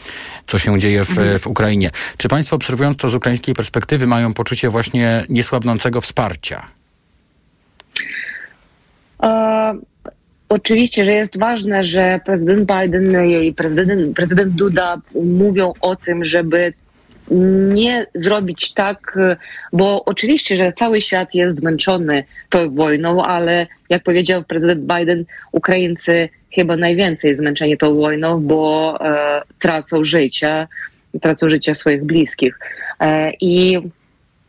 [0.45, 1.39] co się dzieje w, mhm.
[1.39, 1.91] w Ukrainie.
[2.17, 6.67] Czy państwo obserwując to z ukraińskiej perspektywy mają poczucie właśnie niesłabnącego wsparcia?
[10.51, 16.73] Oczywiście, że jest ważne, że prezydent Biden i prezydent, prezydent Duda mówią o tym, żeby
[17.73, 19.17] nie zrobić tak,
[19.73, 26.29] bo oczywiście, że cały świat jest zmęczony tą wojną, ale jak powiedział prezydent Biden, Ukraińcy
[26.55, 30.67] chyba najwięcej zmęczeni tą wojną, bo e, tracą życie,
[31.21, 32.59] tracą życie swoich bliskich.
[32.99, 33.77] E, i,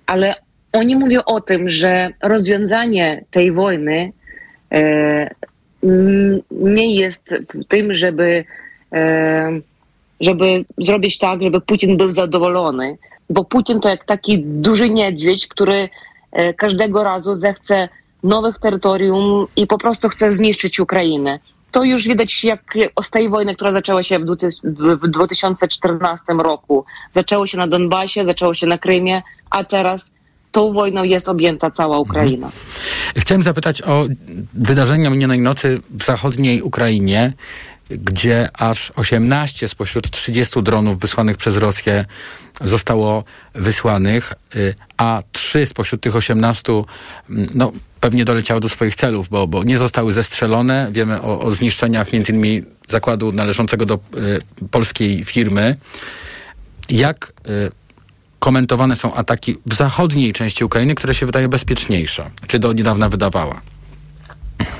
[0.06, 0.34] ale
[0.72, 4.12] oni mówią o tym, że rozwiązanie tej wojny
[4.72, 5.30] e,
[6.50, 7.34] nie jest
[7.68, 8.44] tym, żeby,
[10.20, 12.98] żeby zrobić tak, żeby Putin był zadowolony,
[13.30, 15.88] bo Putin to jak taki duży niedźwiedź, który
[16.32, 17.88] e, każdego razu zechce
[18.22, 21.38] nowych terytorium i po prostu chce zniszczyć Ukrainę.
[21.70, 26.84] To już widać jak z tej wojny, która zaczęła się w 2014 roku.
[27.10, 30.12] Zaczęło się na Donbasie, zaczęło się na Krymie, a teraz
[30.52, 32.02] tą wojną jest objęta cała mhm.
[32.02, 32.50] Ukraina.
[33.16, 34.06] Chciałem zapytać o
[34.54, 37.32] wydarzenia minionej nocy w zachodniej Ukrainie,
[37.90, 42.04] gdzie aż 18 spośród 30 dronów wysłanych przez Rosję
[42.60, 46.72] zostało wysłanych, y, a 3 spośród tych 18
[47.30, 50.88] mm, no, pewnie doleciały do swoich celów, bo, bo nie zostały zestrzelone.
[50.92, 53.98] Wiemy o, o zniszczeniach między innymi zakładu należącego do y,
[54.70, 55.76] polskiej firmy.
[56.88, 57.70] Jak y,
[58.42, 63.60] komentowane są ataki w zachodniej części Ukrainy, która się wydaje bezpieczniejsza, czy do niedawna wydawała?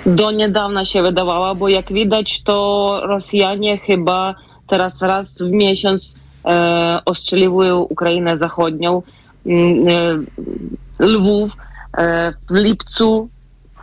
[0.06, 4.34] Do niedawna się wydawała, bo jak widać, to Rosjanie chyba
[4.66, 9.02] teraz raz w miesiąc e, ostrzeliwują Ukrainę Zachodnią.
[9.46, 11.52] Mm, e, Lwów
[11.98, 13.28] e, w lipcu,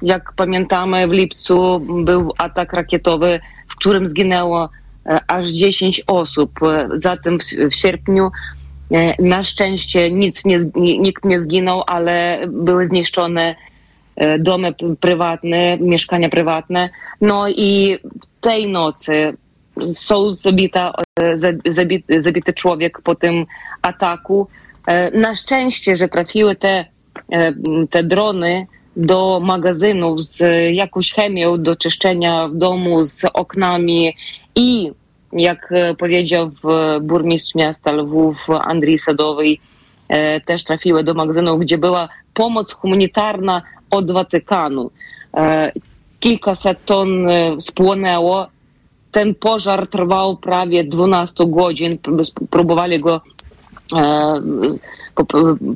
[0.01, 4.69] jak pamiętamy, w lipcu był atak rakietowy, w którym zginęło
[5.05, 6.63] e, aż 10 osób.
[6.63, 8.31] E, zatem w, w sierpniu
[9.19, 13.55] na szczęście nic nie, nikt nie zginął, ale były zniszczone
[14.15, 16.89] e, domy prywatne, mieszkania prywatne.
[17.21, 17.97] No i
[18.41, 19.33] tej nocy
[19.93, 23.45] są zabita, e, zabity, zabity człowiek po tym
[23.81, 24.47] ataku.
[25.13, 26.85] Na szczęście, że trafiły te,
[27.89, 30.41] te drony do magazynów z
[30.75, 34.15] jakąś chemią do czyszczenia w domu, z oknami
[34.55, 34.91] i
[35.33, 36.49] jak e, powiedział
[37.01, 39.45] burmistrz miasta Lwów Andrzej Sadowy,
[40.07, 44.91] e, też trafiły do magazynów, gdzie była pomoc humanitarna od Watykanu.
[45.37, 45.71] E,
[46.19, 47.27] kilkaset ton
[47.59, 48.47] spłonęło.
[49.11, 51.97] Ten pożar trwał prawie 12 godzin.
[52.49, 53.21] Próbowali go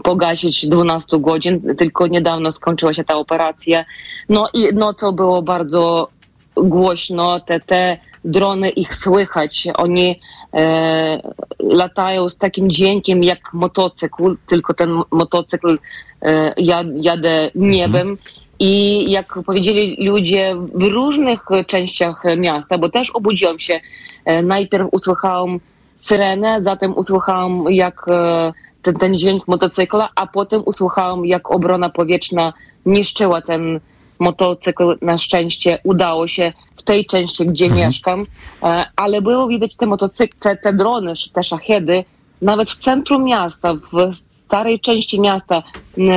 [0.04, 3.86] pogasić 12 godzin, tylko niedawno skończyła się ta operacja.
[4.30, 6.10] No i nocą było bardzo
[6.56, 10.20] głośno, te, te drony ich słychać, oni
[10.54, 11.22] e,
[11.60, 15.78] latają z takim dźwiękiem jak motocykl, tylko ten motocykl
[16.22, 16.54] e,
[16.96, 18.10] jadę niebem.
[18.10, 18.18] Mhm.
[18.60, 23.80] I jak powiedzieli ludzie w różnych częściach miasta, bo też obudziłam się,
[24.26, 25.60] e, najpierw usłyszałam
[25.96, 32.54] syrenę, zatem usłyszałam jak e, ten, ten dźwięk motocykla, a potem usłyszałam jak obrona powietrzna
[32.86, 33.80] niszczyła ten
[34.24, 34.98] motocykl.
[35.02, 37.88] Na szczęście udało się w tej części, gdzie mhm.
[37.88, 38.26] mieszkam,
[38.64, 42.06] e, ale było widać te motocykle, te, te drony, te szachedy,
[42.42, 45.64] nawet w centrum miasta, w starej części miasta,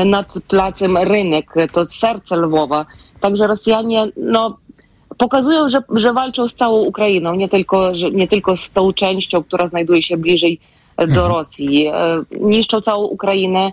[0.05, 2.87] nad placem Rynek, to serce Lwowa.
[3.21, 4.57] Także Rosjanie, no,
[5.19, 9.43] pokazują, że, że walczą z całą Ukrainą, nie tylko, że, nie tylko z tą częścią,
[9.43, 10.61] która znajduje się bliżej
[10.97, 11.29] do mhm.
[11.29, 11.87] Rosji.
[11.87, 13.73] E, niszczą całą Ukrainę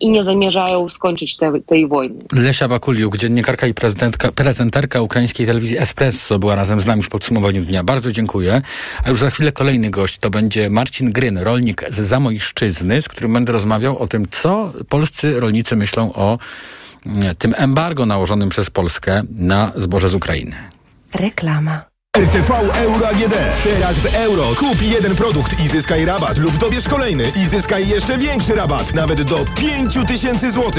[0.00, 2.14] i nie zamierzają skończyć te, tej wojny.
[2.32, 3.74] Lesia Wakuliuk, dziennikarka i
[4.34, 7.84] prezenterka ukraińskiej telewizji Espresso była razem z nami w podsumowaniu dnia.
[7.84, 8.62] Bardzo dziękuję.
[9.04, 13.32] A już za chwilę kolejny gość to będzie Marcin Gryn, rolnik z Zamojszczyzny, z którym
[13.32, 16.38] będę rozmawiał o tym, co polscy rolnicy myślą o
[17.38, 20.56] tym embargo nałożonym przez Polskę na zboże z Ukrainy.
[21.14, 21.91] Reklama.
[22.18, 22.50] RTV
[22.84, 23.34] Euro AGD.
[23.64, 24.54] Teraz w euro.
[24.58, 29.22] Kup jeden produkt i zyskaj rabat lub dobierz kolejny i zyskaj jeszcze większy rabat, nawet
[29.22, 30.70] do 5000 zł.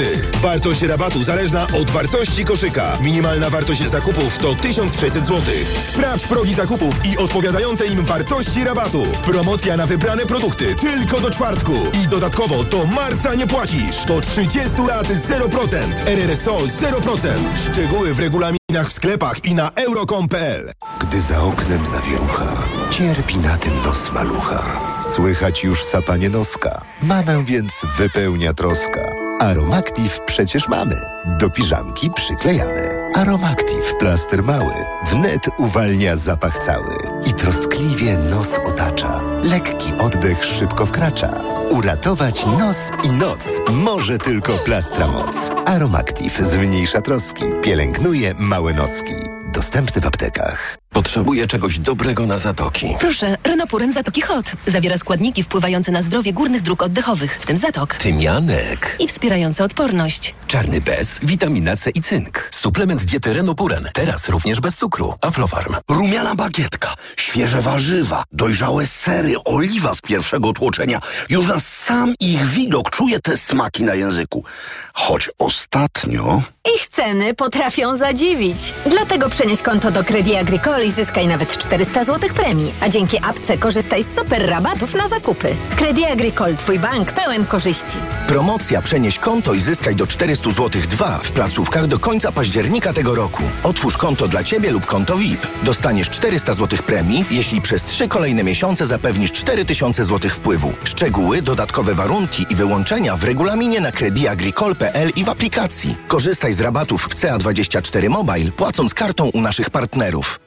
[0.42, 2.98] Wartość rabatu zależna od wartości koszyka.
[3.02, 5.42] Minimalna wartość zakupów to 1600 zł.
[5.80, 9.02] Sprawdź progi zakupów i odpowiadające im wartości rabatu.
[9.24, 11.74] Promocja na wybrane produkty tylko do czwartku.
[12.04, 14.04] I dodatkowo do marca nie płacisz.
[14.06, 15.76] Do 30 lat 0%.
[16.06, 17.28] RRSO 0%.
[17.70, 20.72] Szczegóły w regulaminie w sklepach i na euro.com.pl.
[21.00, 22.54] Gdy za oknem zawierucha,
[22.90, 24.80] cierpi na tym nos malucha.
[25.14, 26.80] Słychać już sapanie noska.
[27.02, 29.23] Mamę więc wypełnia troska.
[29.40, 30.94] Aromactive przecież mamy.
[31.38, 33.10] Do piżamki przyklejamy.
[33.14, 34.74] Aromactive plaster mały.
[35.10, 36.96] Wnet uwalnia zapach cały.
[37.26, 39.20] I troskliwie nos otacza.
[39.42, 41.30] Lekki oddech szybko wkracza.
[41.70, 45.36] Uratować nos i noc może tylko plastra moc.
[45.66, 47.44] Aromactive zmniejsza troski.
[47.62, 49.14] Pielęgnuje małe noski.
[49.52, 50.76] Dostępny w aptekach.
[50.94, 52.96] Potrzebuję czegoś dobrego na zatoki.
[53.00, 54.52] Proszę, Renopuren Zatoki Hot.
[54.66, 57.94] Zawiera składniki wpływające na zdrowie górnych dróg oddechowych, w tym zatok.
[57.94, 58.96] Tymianek.
[59.00, 60.34] I wspierające odporność.
[60.46, 62.48] Czarny bez, witamina C i cynk.
[62.52, 63.88] Suplement diety Renopuren.
[63.92, 65.14] Teraz również bez cukru.
[65.20, 65.74] Aflofarm.
[65.88, 71.00] Rumiana bagietka, świeże warzywa, dojrzałe sery, oliwa z pierwszego tłoczenia.
[71.28, 74.44] Już na sam ich widok czuję te smaki na języku.
[74.92, 76.42] Choć ostatnio...
[76.76, 78.74] Ich ceny potrafią zadziwić.
[78.86, 82.74] Dlatego przenieś konto do Credit Agricole i zyskaj nawet 400 zł premii.
[82.80, 85.56] A dzięki apce korzystaj z super rabatów na zakupy.
[85.76, 87.98] Credit Agricole, twój bank pełen korzyści.
[88.28, 93.14] Promocja przenieś konto i zyskaj do 400 zł 2 w placówkach do końca października tego
[93.14, 93.42] roku.
[93.62, 95.46] Otwórz konto dla Ciebie lub konto VIP.
[95.62, 100.72] Dostaniesz 400 zł premii, jeśli przez 3 kolejne miesiące zapewnisz 4000 zł wpływu.
[100.84, 105.96] Szczegóły, dodatkowe warunki i wyłączenia w regulaminie na crediagricole.pl i w aplikacji.
[106.08, 110.43] Korzystaj z rabatów w CA24 Mobile, płacąc kartą u naszych partnerów.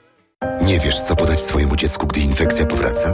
[0.62, 3.14] Nie wiesz, co podać swojemu dziecku, gdy infekcja powraca?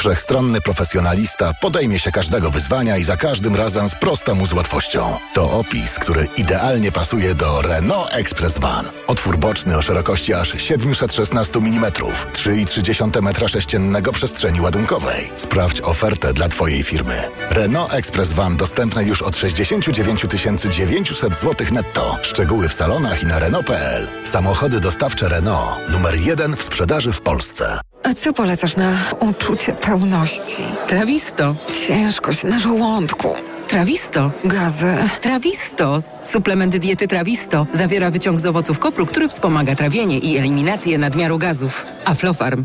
[0.00, 5.18] Wszechstronny profesjonalista podejmie się każdego wyzwania i za każdym razem sprosta mu z łatwością.
[5.34, 8.86] To opis, który idealnie pasuje do Renault Express Van.
[9.06, 15.30] Otwór boczny o szerokości aż 716 mm, 3,3 m3 przestrzeni ładunkowej.
[15.36, 17.30] Sprawdź ofertę dla Twojej firmy.
[17.50, 20.26] Renault Express Van dostępne już od 69
[20.70, 22.18] 900 zł netto.
[22.22, 24.08] Szczegóły w salonach i na Renault.pl.
[24.24, 25.88] Samochody dostawcze Renault.
[25.88, 27.80] Numer jeden w sprzedaży w Polsce.
[28.10, 30.62] A co polecasz na uczucie pełności?
[30.86, 31.56] Trawisto.
[31.86, 33.28] Ciężkość na żołądku.
[33.68, 34.30] Trawisto.
[34.44, 34.94] Gazy.
[35.20, 36.02] Trawisto.
[36.22, 41.86] Suplement diety Trawisto zawiera wyciąg z owoców kopru, który wspomaga trawienie i eliminację nadmiaru gazów.
[42.04, 42.64] Aflofarm.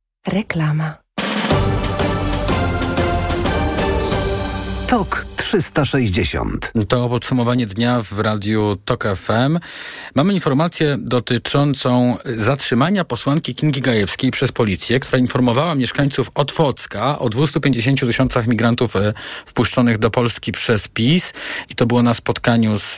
[0.27, 1.01] Reklama.
[4.87, 6.71] TOK 360.
[6.87, 9.59] To podsumowanie dnia w radiu TOK FM.
[10.15, 17.99] Mamy informację dotyczącą zatrzymania posłanki Kingi Gajewskiej przez policję, która informowała mieszkańców Otwocka o 250
[17.99, 19.13] tysiącach migrantów e,
[19.45, 21.33] wpuszczonych do Polski przez PiS.
[21.69, 22.95] I to było na spotkaniu z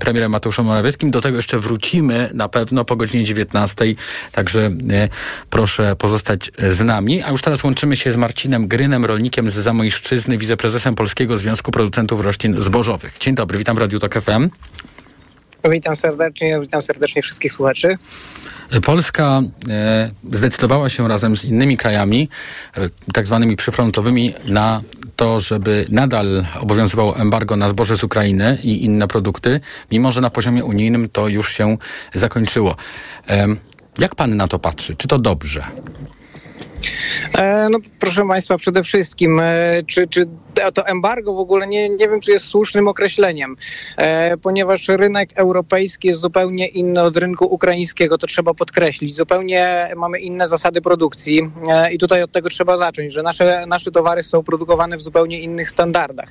[0.00, 1.10] premierem Mateuszem Morawieckim.
[1.10, 3.84] Do tego jeszcze wrócimy na pewno po godzinie 19.
[4.32, 5.08] Także e,
[5.50, 7.22] proszę pozostać z nami.
[7.22, 11.81] A już teraz łączymy się z Marcinem Grynem, rolnikiem z Zamojszczyzny, wiceprezesem Polskiego Związku Producentów
[12.22, 13.18] Roślin Zbożowych.
[13.18, 14.48] Dzień dobry, witam w Radiu Tok FM.
[15.70, 17.98] Witam serdecznie, witam serdecznie wszystkich słuchaczy.
[18.84, 22.28] Polska e, zdecydowała się razem z innymi krajami,
[22.76, 22.80] e,
[23.12, 24.80] tak zwanymi przyfrontowymi, na
[25.16, 29.60] to, żeby nadal obowiązywało embargo na zboże z Ukrainy i inne produkty,
[29.90, 31.76] mimo że na poziomie unijnym to już się
[32.14, 32.76] zakończyło.
[33.28, 33.46] E,
[33.98, 34.94] jak pan na to patrzy?
[34.94, 35.62] Czy to dobrze?
[37.70, 39.40] No proszę Państwa, przede wszystkim,
[39.86, 40.26] czy, czy
[40.74, 43.56] to embargo w ogóle nie, nie wiem, czy jest słusznym określeniem,
[43.96, 49.16] e, ponieważ rynek europejski jest zupełnie inny od rynku ukraińskiego, to trzeba podkreślić.
[49.16, 51.50] Zupełnie mamy inne zasady produkcji
[51.92, 55.70] i tutaj od tego trzeba zacząć, że nasze, nasze towary są produkowane w zupełnie innych
[55.70, 56.28] standardach.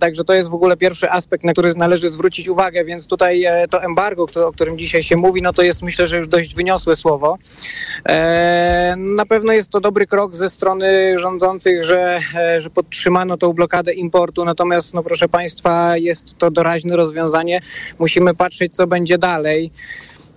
[0.00, 3.82] Także to jest w ogóle pierwszy aspekt, na który należy zwrócić uwagę, więc tutaj to
[3.82, 7.38] embargo, o którym dzisiaj się mówi, no to jest myślę, że już dość wyniosłe słowo.
[8.96, 13.92] Na pewno jest to dobry krok ze strony rządzących, że, e, że podtrzymano tą blokadę
[13.92, 17.60] importu, natomiast, no proszę Państwa, jest to doraźne rozwiązanie.
[17.98, 19.70] Musimy patrzeć, co będzie dalej.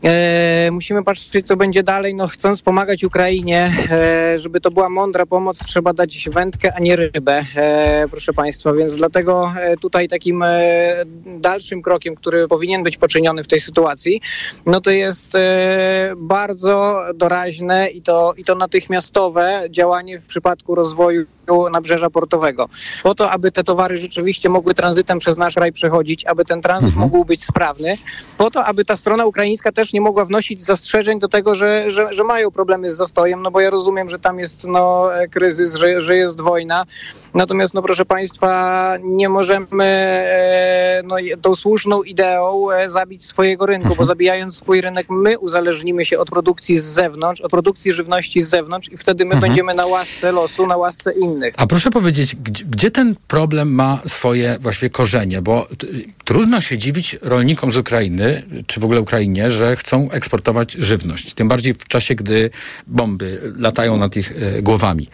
[0.03, 2.15] E, musimy patrzeć, co będzie dalej.
[2.15, 6.95] No, chcąc pomagać Ukrainie, e, żeby to była mądra pomoc, trzeba dać wędkę, a nie
[6.95, 8.73] rybę, e, proszę Państwa.
[8.73, 14.21] Więc dlatego e, tutaj takim e, dalszym krokiem, który powinien być poczyniony w tej sytuacji,
[14.65, 21.25] no to jest e, bardzo doraźne i to, i to natychmiastowe działanie w przypadku rozwoju
[21.71, 22.69] nabrzeża portowego.
[23.03, 26.89] Po to, aby te towary rzeczywiście mogły tranzytem przez nasz raj przechodzić, aby ten tranzyt
[26.89, 27.05] mhm.
[27.05, 27.97] mógł być sprawny,
[28.37, 32.13] po to, aby ta strona ukraińska też nie mogła wnosić zastrzeżeń do tego, że, że,
[32.13, 36.01] że mają problemy z zastojem, no bo ja rozumiem, że tam jest no, kryzys, że,
[36.01, 36.85] że jest wojna.
[37.33, 43.87] Natomiast, no proszę Państwa, nie możemy e, no, tą słuszną ideą e, zabić swojego rynku,
[43.87, 44.07] bo mhm.
[44.07, 48.91] zabijając swój rynek, my uzależnimy się od produkcji z zewnątrz, od produkcji żywności z zewnątrz
[48.91, 49.41] i wtedy my mhm.
[49.49, 51.53] będziemy na łasce losu, na łasce innych innych.
[51.57, 55.41] A proszę powiedzieć, gdzie, gdzie ten problem ma swoje właściwie korzenie?
[55.41, 55.87] Bo t,
[56.25, 61.33] trudno się dziwić rolnikom z Ukrainy, czy w ogóle Ukrainie, że chcą eksportować żywność.
[61.33, 62.49] Tym bardziej w czasie, gdy
[62.87, 65.07] bomby latają nad ich e, głowami.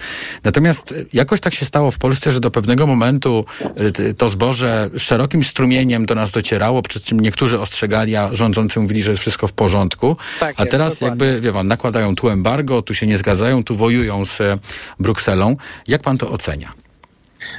[0.43, 5.43] Natomiast jakoś tak się stało w Polsce, że do pewnego momentu e, to zboże szerokim
[5.43, 9.53] strumieniem do nas docierało, przed czym niektórzy ostrzegali, a rządzący mówili, że jest wszystko w
[9.53, 10.17] porządku.
[10.39, 14.26] Tak a teraz jakby, wie pan, nakładają tu embargo, tu się nie zgadzają, tu wojują
[14.26, 14.57] z e,
[14.99, 15.57] Brukselą.
[15.88, 16.74] Jak pan to ocenia?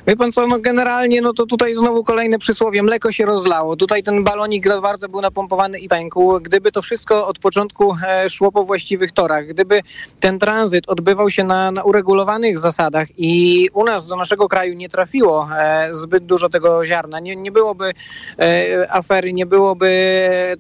[0.07, 3.76] Wie pan co, no generalnie, no to tutaj znowu kolejne przysłowie, mleko się rozlało.
[3.76, 6.41] Tutaj ten balonik za bardzo był napompowany i pękł.
[6.41, 9.80] Gdyby to wszystko od początku e, szło po właściwych torach, gdyby
[10.20, 14.89] ten tranzyt odbywał się na, na uregulowanych zasadach i u nas do naszego kraju nie
[14.89, 17.93] trafiło e, zbyt dużo tego ziarna, nie, nie byłoby
[18.39, 19.95] e, afery, nie byłoby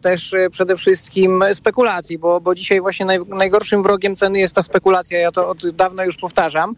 [0.00, 5.18] też przede wszystkim spekulacji, bo, bo dzisiaj właśnie naj, najgorszym wrogiem ceny jest ta spekulacja.
[5.18, 6.74] Ja to od dawna już powtarzam,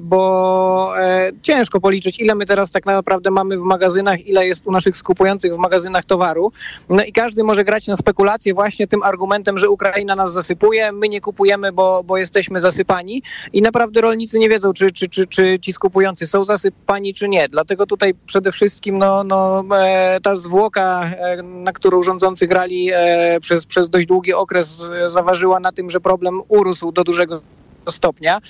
[0.00, 0.92] bo
[1.42, 5.54] ciężko policzyć, ile my teraz tak naprawdę mamy w magazynach, ile jest u naszych skupujących
[5.54, 6.52] w magazynach towaru.
[6.88, 11.08] No i każdy może grać na spekulację właśnie tym argumentem, że Ukraina nas zasypuje, my
[11.08, 13.22] nie kupujemy, bo, bo jesteśmy zasypani
[13.52, 17.48] i naprawdę rolnicy nie wiedzą, czy, czy, czy, czy ci skupujący są zasypani, czy nie.
[17.48, 23.40] Dlatego tutaj przede wszystkim no, no, e, ta zwłoka, e, na którą rządzący grali e,
[23.40, 27.40] przez, przez dość długi okres, zaważyła na tym, że problem urósł do dużego
[27.90, 28.40] stopnia.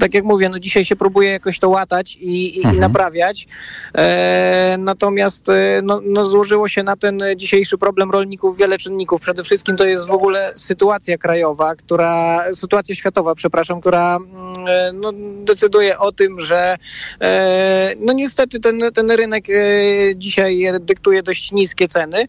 [0.00, 2.76] Tak jak mówię, no dzisiaj się próbuje jakoś to łatać i, i, mhm.
[2.76, 3.46] i naprawiać.
[3.94, 9.20] E, natomiast e, no, no złożyło się na ten dzisiejszy problem rolników wiele czynników.
[9.20, 14.92] Przede wszystkim to jest w ogóle sytuacja krajowa, która, sytuacja światowa, przepraszam, która mm, e,
[14.92, 15.12] no,
[15.44, 16.76] decyduje o tym, że
[17.20, 19.44] e, no niestety ten, ten rynek
[20.16, 22.26] dzisiaj dyktuje dość niskie ceny.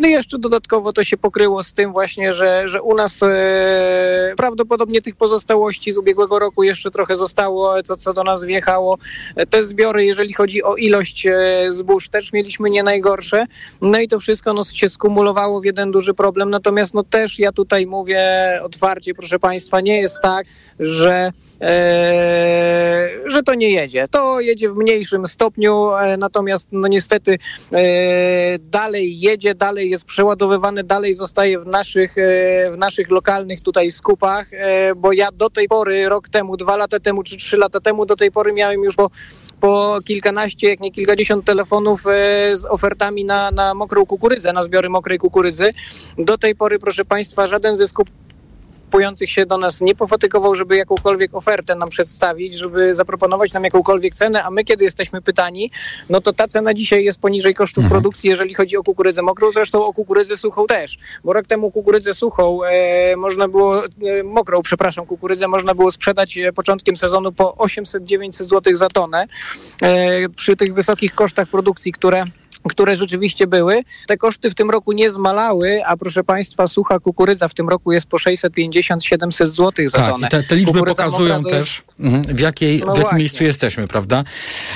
[0.00, 3.20] No jeszcze dodatkowo to się pokryło z tym właśnie, że, że u nas
[4.36, 8.98] prawdopodobnie tych pozostałości z ubiegłego roku jeszcze trochę zostało, co, co do nas wjechało.
[9.50, 11.26] Te zbiory, jeżeli chodzi o ilość
[11.68, 13.46] zbóż, też mieliśmy nie najgorsze.
[13.80, 16.50] No i to wszystko no, się skumulowało w jeden duży problem.
[16.50, 18.20] Natomiast no też ja tutaj mówię
[18.62, 20.46] otwarcie, proszę Państwa, nie jest tak,
[20.80, 21.57] że E,
[23.26, 24.08] że to nie jedzie.
[24.08, 27.38] To jedzie w mniejszym stopniu, e, natomiast no niestety
[27.72, 27.78] e,
[28.58, 32.14] dalej jedzie, dalej jest przeładowywany, dalej zostaje w naszych,
[32.72, 34.46] w naszych lokalnych tutaj skupach,
[34.96, 38.16] bo ja do tej pory, rok temu, dwa lata temu czy trzy lata temu, do
[38.16, 39.10] tej pory miałem już po,
[39.60, 42.02] po kilkanaście, jak nie kilkadziesiąt telefonów
[42.52, 45.74] z ofertami na, na mokrą kukurydzę, na zbiory mokrej kukurydzy.
[46.18, 48.27] Do tej pory, proszę Państwa, żaden ze skupów
[48.88, 54.14] kupujących się do nas nie pofatygował, żeby jakąkolwiek ofertę nam przedstawić, żeby zaproponować nam jakąkolwiek
[54.14, 55.70] cenę, a my kiedy jesteśmy pytani,
[56.08, 58.00] no to ta cena dzisiaj jest poniżej kosztów mhm.
[58.00, 62.14] produkcji, jeżeli chodzi o kukurydzę mokrą, zresztą o kukurydzę suchą też, bo rok temu kukurydzę
[62.14, 67.44] suchą e, można było, e, mokrą, przepraszam, kukurydzę można było sprzedać e, początkiem sezonu po
[67.58, 69.26] 800-900 zł za tonę
[69.82, 72.24] e, przy tych wysokich kosztach produkcji, które
[72.68, 73.82] które rzeczywiście były.
[74.06, 77.92] Te koszty w tym roku nie zmalały, a proszę Państwa, sucha kukurydza w tym roku
[77.92, 80.28] jest po 650-700 zł za tak, tonę.
[80.28, 84.24] Te, te liczby kukurydza pokazują też, w, jakiej, no w jakim miejscu jesteśmy, prawda?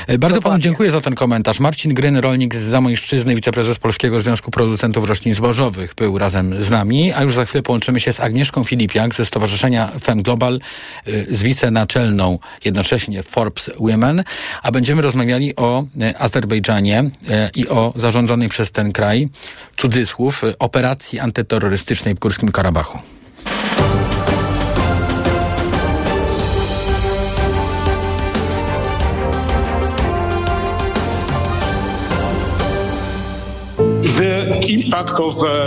[0.07, 0.41] E, bardzo Dokładnie.
[0.43, 1.61] Panu dziękuję za ten komentarz.
[1.61, 7.13] Marcin Gryn, rolnik z Zamojszczyzny, wiceprezes Polskiego Związku Producentów Roślin Zbożowych, był razem z nami,
[7.13, 10.61] a już za chwilę połączymy się z Agnieszką Filipiak ze Stowarzyszenia Fem Global,
[11.07, 14.25] e, z wicenaczelną jednocześnie Forbes Women,
[14.63, 17.11] a będziemy rozmawiali o e, Azerbejdżanie
[17.55, 19.29] i o zarządzonej przez ten kraj,
[19.77, 22.99] cudzysłów, operacji antyterrorystycznej w Górskim Karabachu.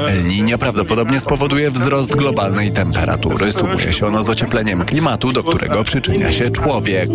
[0.08, 3.52] El Niño prawdopodobnie spowoduje wzrost globalnej temperatury.
[3.52, 7.10] Sumuje się ono z ociepleniem klimatu, do którego przyczynia się człowiek.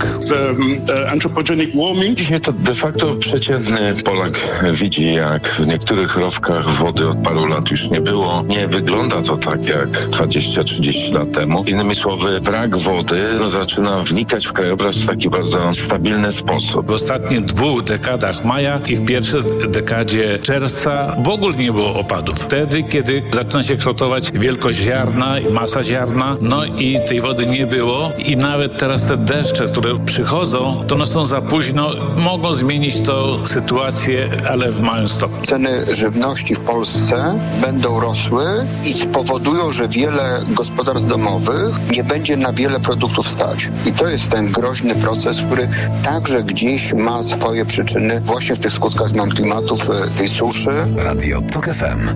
[2.15, 4.33] Dzisiaj to de facto przeciętny Polak
[4.73, 8.45] widzi, jak w niektórych rowkach wody od paru lat już nie było.
[8.49, 11.65] Nie wygląda to tak jak 20-30 lat temu.
[11.65, 16.87] Innymi słowy, brak wody zaczyna wnikać w krajobraz w taki bardzo stabilny sposób.
[16.87, 22.39] W ostatnich dwóch dekadach maja i w pierwszej dekadzie czerwca w ogóle nie było opadów.
[22.39, 28.13] Wtedy, kiedy zaczyna się kształtować wielkość ziarna, masa ziarna, no i tej wody nie było
[28.19, 33.47] i nawet teraz te deszcze, które przychodzą, to one są za późno, mogą zmienić to
[33.47, 35.43] sytuację, ale w małym stopniu.
[35.43, 38.45] Ceny żywności w Polsce będą rosły
[38.85, 43.69] i spowodują, że wiele gospodarstw domowych nie będzie na wiele produktów stać.
[43.87, 45.69] I to jest ten groźny proces, który
[46.05, 50.71] także gdzieś ma swoje przyczyny właśnie w tych skutkach zmian klimatu, w tej suszy.
[50.97, 52.09] Radio TOK FM.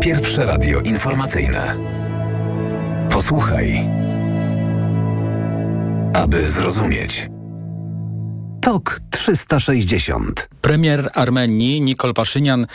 [0.00, 1.76] Pierwsze radio informacyjne.
[3.10, 3.88] Posłuchaj,
[6.12, 7.33] aby zrozumieć.
[8.64, 10.48] TOK 360.
[10.60, 12.66] Premier Armenii Nikol Paszynian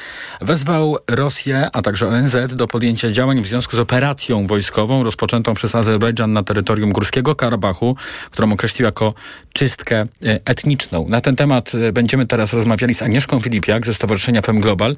[0.41, 5.75] wezwał Rosję, a także ONZ do podjęcia działań w związku z operacją wojskową rozpoczętą przez
[5.75, 7.95] Azerbejdżan na terytorium Górskiego Karabachu,
[8.31, 9.13] którą określił jako
[9.53, 10.07] czystkę e,
[10.45, 11.05] etniczną.
[11.07, 14.95] Na ten temat e, będziemy teraz rozmawiali z Agnieszką Filipiak ze Stowarzyszenia FEM Global,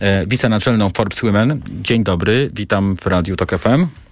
[0.00, 1.62] e, wicenaczelną Forbes Women.
[1.82, 4.09] Dzień dobry, witam w Radiu TOK FM.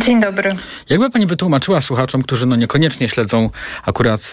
[0.00, 0.50] Dzień dobry.
[0.90, 3.50] Jakby pani wytłumaczyła słuchaczom, którzy no niekoniecznie śledzą
[3.84, 4.32] akurat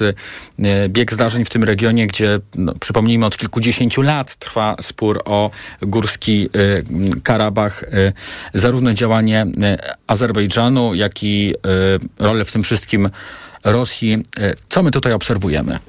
[0.59, 5.51] e, bieg zdarzeń w tym regionie, gdzie no, przypomnijmy od kilkudziesięciu lat trwa spór o
[5.81, 6.49] górski
[7.15, 7.87] e, Karabach, e,
[8.53, 9.45] zarówno działanie
[10.07, 11.55] Azerbejdżanu, jak i
[12.19, 13.09] rolę w tym wszystkim
[13.63, 14.23] Rosji.
[14.69, 15.79] Co my tutaj obserwujemy?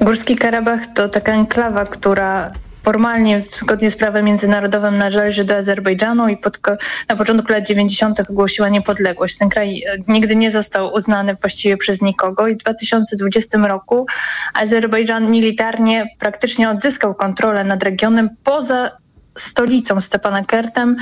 [0.00, 6.36] Górski Karabach to taka enklawa, która formalnie zgodnie z prawem międzynarodowym należy do Azerbejdżanu i
[6.36, 6.60] pod,
[7.08, 8.20] na początku lat 90.
[8.30, 9.38] ogłosiła niepodległość.
[9.38, 14.06] Ten kraj e, nigdy nie został uznany właściwie przez nikogo i w 2020 roku
[14.54, 19.01] Azerbejdżan militarnie praktycznie odzyskał kontrolę nad regionem poza
[19.38, 20.96] stolicą Stepanakertem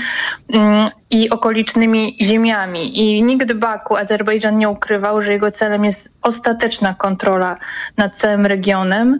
[0.52, 2.98] mm, i okolicznymi ziemiami.
[2.98, 7.56] I nigdy Baku, Azerbejdżan nie ukrywał, że jego celem jest ostateczna kontrola
[7.96, 9.18] nad całym regionem.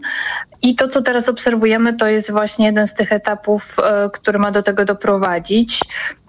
[0.61, 4.51] I to, co teraz obserwujemy, to jest właśnie jeden z tych etapów, e, który ma
[4.51, 5.81] do tego doprowadzić.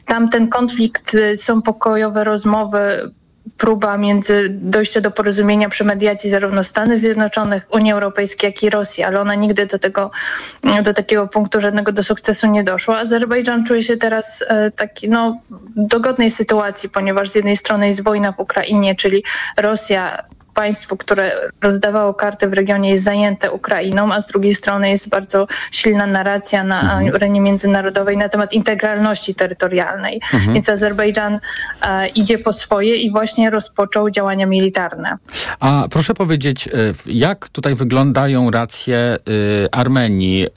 [0.06, 3.12] tamten konflikt y, są pokojowe rozmowy
[3.56, 9.04] próba między dojścia do porozumienia przy mediacji zarówno Stany Zjednoczonych, Unii Europejskiej, jak i Rosji,
[9.04, 10.10] ale ona nigdy do tego,
[10.84, 12.98] do takiego punktu żadnego do sukcesu nie doszła.
[12.98, 18.02] Azerbejdżan czuje się teraz e, taki, no, w dogodnej sytuacji, ponieważ z jednej strony jest
[18.02, 19.24] wojna w Ukrainie, czyli
[19.56, 20.24] Rosja
[20.54, 21.32] państwo, które
[21.62, 26.64] rozdawało karty w regionie jest zajęte Ukrainą, a z drugiej strony jest bardzo silna narracja
[26.64, 27.14] na mhm.
[27.14, 30.20] arenie międzynarodowej na temat integralności terytorialnej.
[30.34, 30.54] Mhm.
[30.54, 31.38] Więc Azerbejdżan
[31.82, 35.18] e, idzie po swoje i właśnie rozpoczął działania militarne.
[35.60, 36.70] A proszę powiedzieć, e,
[37.06, 40.46] jak tutaj wyglądają racje y, Armenii?
[40.46, 40.48] Y,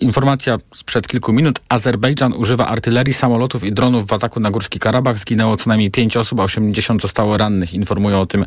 [0.00, 1.60] informacja sprzed kilku minut.
[1.68, 5.18] Azerbejdżan używa artylerii, samolotów i dronów w ataku na Górski Karabach.
[5.18, 7.74] Zginęło co najmniej 5 osób, a 80 zostało rannych.
[7.74, 8.44] Informują o tym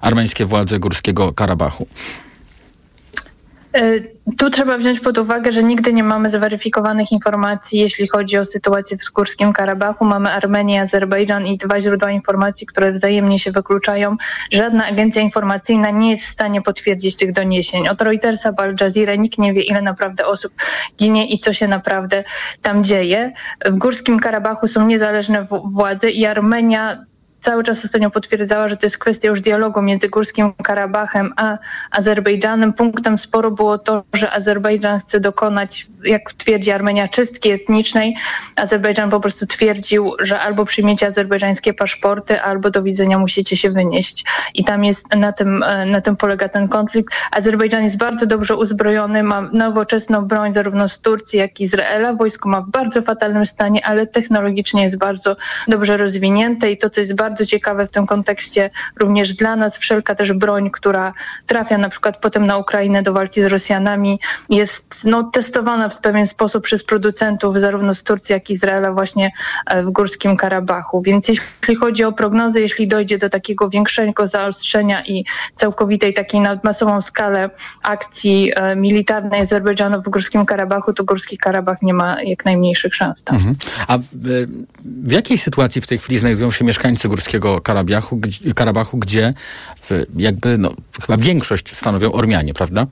[0.00, 1.86] Armenia władze Górskiego Karabachu?
[3.74, 4.00] E,
[4.38, 8.96] tu trzeba wziąć pod uwagę, że nigdy nie mamy zweryfikowanych informacji, jeśli chodzi o sytuację
[8.98, 10.04] w Górskim Karabachu.
[10.04, 14.16] Mamy Armenię, Azerbejdżan i dwa źródła informacji, które wzajemnie się wykluczają.
[14.52, 17.88] Żadna agencja informacyjna nie jest w stanie potwierdzić tych doniesień.
[17.88, 20.52] Od Reutersa Al Jazeera nikt nie wie, ile naprawdę osób
[20.98, 22.24] ginie i co się naprawdę
[22.62, 23.32] tam dzieje.
[23.64, 27.04] W Górskim Karabachu są niezależne władze i Armenia
[27.44, 31.58] cały czas ostatnio potwierdzała, że to jest kwestia już dialogu między Górskim Karabachem a
[31.90, 32.72] Azerbejdżanem.
[32.72, 38.16] Punktem sporu było to, że Azerbejdżan chce dokonać, jak twierdzi Armenia, czystki etnicznej.
[38.56, 44.24] Azerbejdżan po prostu twierdził, że albo przyjmiecie azerbejdżańskie paszporty, albo do widzenia musicie się wynieść.
[44.54, 47.14] I tam jest, na tym, e, na tym polega ten konflikt.
[47.30, 52.12] Azerbejdżan jest bardzo dobrze uzbrojony, ma nowoczesną broń zarówno z Turcji, jak i Izraela.
[52.12, 55.36] Wojsko ma w bardzo fatalnym stanie, ale technologicznie jest bardzo
[55.68, 59.78] dobrze rozwinięte i to, co jest bardzo bardzo ciekawe w tym kontekście również dla nas.
[59.78, 61.12] Wszelka też broń, która
[61.46, 64.20] trafia na przykład potem na Ukrainę do walki z Rosjanami,
[64.50, 69.32] jest no, testowana w pewien sposób przez producentów zarówno z Turcji, jak i Izraela właśnie
[69.66, 71.02] e, w Górskim Karabachu.
[71.02, 75.24] Więc jeśli chodzi o prognozy, jeśli dojdzie do takiego większego zaostrzenia i
[75.54, 77.50] całkowitej takiej na masową skalę
[77.82, 83.24] akcji e, militarnej Azerbejdżanu w Górskim Karabachu, to Górski Karabach nie ma jak najmniejszych szans.
[83.26, 83.56] Mhm.
[83.88, 84.04] A w,
[84.84, 89.34] w jakiej sytuacji w tej chwili znajdują się mieszkańcy Górskiego Górskiego Karabiachu, gdzie, Karabachu, gdzie
[90.16, 90.72] jakby no,
[91.06, 92.86] chyba większość stanowią Ormianie, prawda?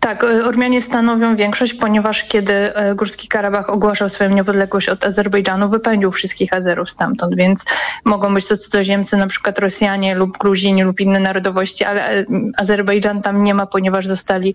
[0.00, 5.68] Tak, e, Ormianie stanowią większość, ponieważ kiedy e, Górski Karabach ogłaszał swoją niepodległość od Azerbejdżanu,
[5.68, 7.64] wypędził wszystkich Azerów stamtąd, więc
[8.04, 12.24] mogą być to cudzoziemcy, na przykład Rosjanie lub Gruzini lub inne narodowości, ale e,
[12.56, 14.54] Azerbejdżan tam nie ma, ponieważ zostali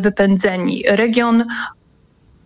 [0.00, 0.84] wypędzeni.
[0.88, 1.44] Region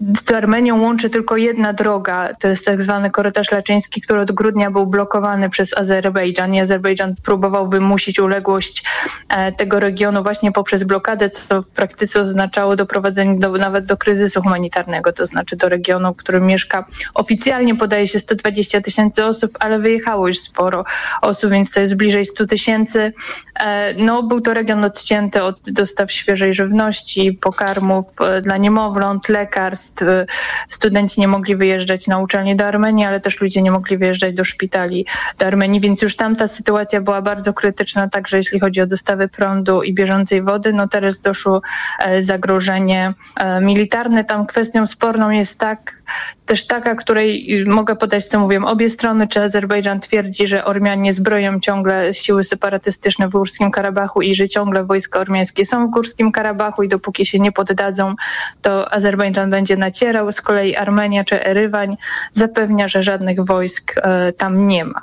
[0.01, 4.71] z Armenią łączy tylko jedna droga, to jest tak zwany korytarz laczyński, który od grudnia
[4.71, 8.85] był blokowany przez Azerbejdżan i Azerbejdżan próbował wymusić uległość
[9.29, 14.43] e, tego regionu właśnie poprzez blokadę, co w praktyce oznaczało doprowadzenie do, nawet do kryzysu
[14.43, 19.79] humanitarnego, to znaczy do regionu, w którym mieszka oficjalnie podaje się 120 tysięcy osób, ale
[19.79, 20.85] wyjechało już sporo
[21.23, 23.13] osób, więc to jest bliżej 100 tysięcy.
[23.61, 29.84] E, no, był to region odcięty od dostaw świeżej żywności, pokarmów e, dla niemowląt, lekarstw,
[30.03, 30.27] Y,
[30.69, 34.45] studenci nie mogli wyjeżdżać na uczelnie do Armenii, ale też ludzie nie mogli wyjeżdżać do
[34.45, 35.07] szpitali
[35.39, 39.29] do Armenii, więc już tam ta sytuacja była bardzo krytyczna, także jeśli chodzi o dostawy
[39.29, 40.73] prądu i bieżącej wody.
[40.73, 41.63] No teraz doszło
[41.99, 44.25] e, zagrożenie e, militarne.
[44.25, 46.03] Tam kwestią sporną jest tak,
[46.47, 51.61] też taka, której mogę podać, co mówią obie strony, czy Azerbejdżan twierdzi, że Ormianie zbroją
[51.61, 56.83] ciągle siły separatystyczne w Górskim Karabachu i że ciągle wojska ormiańskie są w Górskim Karabachu
[56.83, 58.15] i dopóki się nie poddadzą,
[58.63, 60.33] to Azerbejdżan będzie nacierał.
[60.33, 61.97] Z kolei Armenia czy Erywań
[62.31, 65.03] zapewnia, że żadnych wojsk e, tam nie ma.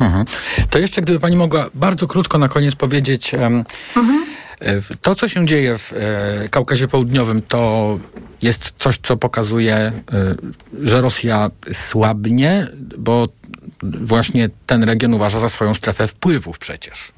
[0.00, 0.24] Mhm.
[0.70, 3.64] To jeszcze gdyby pani mogła bardzo krótko na koniec powiedzieć, mhm.
[4.60, 7.98] E, to co się dzieje w e, Kaukazie Południowym, to
[8.42, 9.92] jest coś, co pokazuje, e,
[10.82, 12.66] że Rosja słabnie,
[12.98, 13.26] bo
[13.82, 17.12] właśnie ten region uważa za swoją strefę wpływów przecież.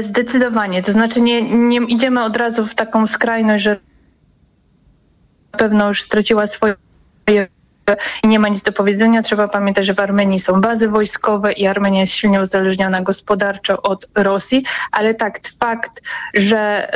[0.00, 0.82] Zdecydowanie.
[0.82, 3.80] To znaczy nie, nie idziemy od razu w taką skrajność, że
[5.52, 6.76] na pewno już straciła swoje
[8.22, 9.22] i nie ma nic do powiedzenia.
[9.22, 14.08] Trzeba pamiętać, że w Armenii są bazy wojskowe i Armenia jest silnie uzależniona gospodarczo od
[14.14, 16.02] Rosji, ale tak, fakt,
[16.34, 16.88] że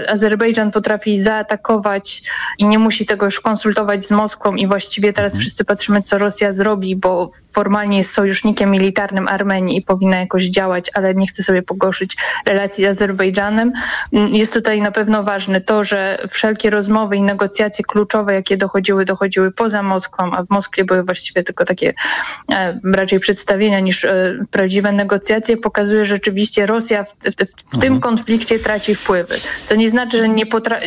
[0.00, 2.22] y, Azerbejdżan potrafi zaatakować
[2.58, 5.40] i nie musi tego już konsultować z Moskwą i właściwie teraz mhm.
[5.40, 10.90] wszyscy patrzymy, co Rosja zrobi, bo formalnie jest sojusznikiem militarnym Armenii i powinna jakoś działać,
[10.94, 12.16] ale nie chce sobie pogorszyć
[12.46, 13.72] relacji z Azerbejdżanem.
[14.12, 19.04] Mm, jest tutaj na pewno ważne to, że wszelkie rozmowy i negocjacje kluczowe, jakie dochodziły,
[19.04, 21.94] dochodziły poza Moskwą, a w Moskwie były właściwie tylko takie
[22.52, 28.00] e, raczej przedstawienia niż e, prawdziwe negocjacje, pokazuje, że rzeczywiście Rosja w, w, w tym
[28.00, 29.34] konflikcie traci wpływy.
[29.68, 30.44] To nie znaczy, że nie,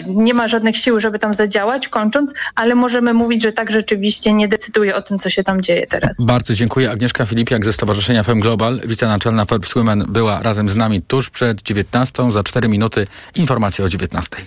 [0.08, 4.48] nie ma żadnych sił, żeby tam zadziałać, kończąc, ale możemy mówić, że tak rzeczywiście nie
[4.48, 6.26] decyduje o tym, co się tam dzieje teraz.
[6.26, 6.92] Bardzo dziękuję.
[6.92, 11.62] Agnieszka Filipiak ze Stowarzyszenia FEM Global, wicenaczelna Forbes Women, była razem z nami tuż przed
[11.62, 12.32] 19.
[12.32, 14.38] Za 4 minuty informacje o 19.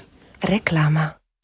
[0.43, 1.17] Reklama.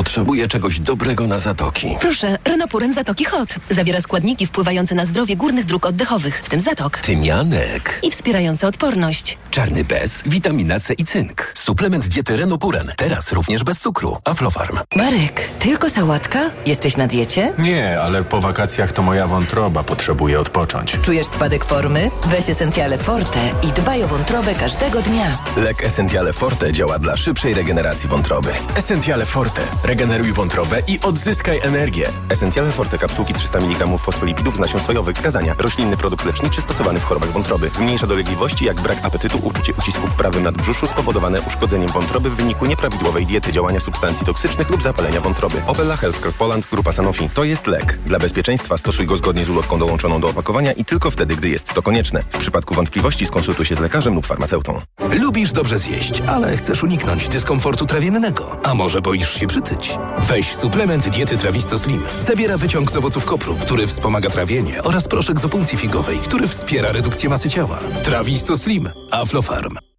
[0.00, 1.96] Potrzebuję czegoś dobrego na zatoki.
[2.00, 3.54] Proszę, Renopuren Zatoki Hot.
[3.70, 6.98] Zawiera składniki wpływające na zdrowie górnych dróg oddechowych, w tym zatok.
[6.98, 8.00] Tymianek.
[8.02, 9.38] I wspierające odporność.
[9.50, 11.52] Czarny bez, witamina C i cynk.
[11.54, 12.92] Suplement diety Renopuren.
[12.96, 14.18] Teraz również bez cukru.
[14.24, 14.78] Aflofarm.
[14.96, 16.50] Marek, tylko sałatka?
[16.66, 17.52] Jesteś na diecie?
[17.58, 20.98] Nie, ale po wakacjach to moja wątroba potrzebuje odpocząć.
[21.02, 22.10] Czujesz spadek formy?
[22.26, 25.38] Weź Essentiale Forte i dbaj o wątrobę każdego dnia.
[25.56, 28.50] Lek Essentiale Forte działa dla szybszej regeneracji wątroby.
[28.74, 29.62] Essentiale Forte.
[29.86, 32.08] Regeneruj wątrobę i odzyskaj energię.
[32.28, 35.16] Essentiale Forte kapsułki 300 mg fosfolipidów z nasion sojowych.
[35.16, 35.54] Wskazania.
[35.58, 37.70] Roślinny produkt leczniczy stosowany w chorobach wątroby.
[37.74, 42.66] Zmniejsza dolegliwości jak brak apetytu, uczucie ucisku w prawym nadbrzuszu spowodowane uszkodzeniem wątroby w wyniku
[42.66, 45.62] nieprawidłowej diety, działania substancji toksycznych lub zapalenia wątroby.
[45.66, 47.28] Opella Healthcare Poland Grupa Sanofi.
[47.34, 47.98] To jest lek.
[48.06, 51.74] Dla bezpieczeństwa stosuj go zgodnie z ulotką dołączoną do opakowania i tylko wtedy, gdy jest
[51.74, 52.22] to konieczne.
[52.30, 54.80] W przypadku wątpliwości skonsultuj się z lekarzem lub farmaceutą.
[55.20, 58.58] Lubisz dobrze zjeść, ale chcesz uniknąć dyskomfortu trawiennego.
[58.62, 59.75] A może boisz się przytyć?
[60.18, 62.02] Weź suplement diety Trawisto Slim.
[62.18, 66.92] Zawiera wyciąg z owoców kopru, który wspomaga trawienie oraz proszek z opuncji figowej, który wspiera
[66.92, 67.78] redukcję masy ciała.
[68.02, 68.90] Trawisto Slim.
[69.10, 69.76] Aflofarm.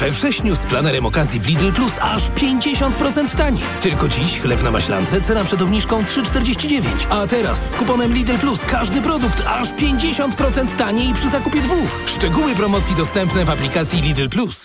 [0.00, 3.64] We wrześniu z planerem okazji w Lidl Plus aż 50% taniej.
[3.80, 6.82] Tylko dziś chleb na maślance cena przed obniżką 3,49.
[7.10, 12.02] A teraz z kuponem Lidl Plus każdy produkt aż 50% taniej przy zakupie dwóch.
[12.06, 14.56] Szczegóły promocji dostępne w aplikacji Lidl Plus.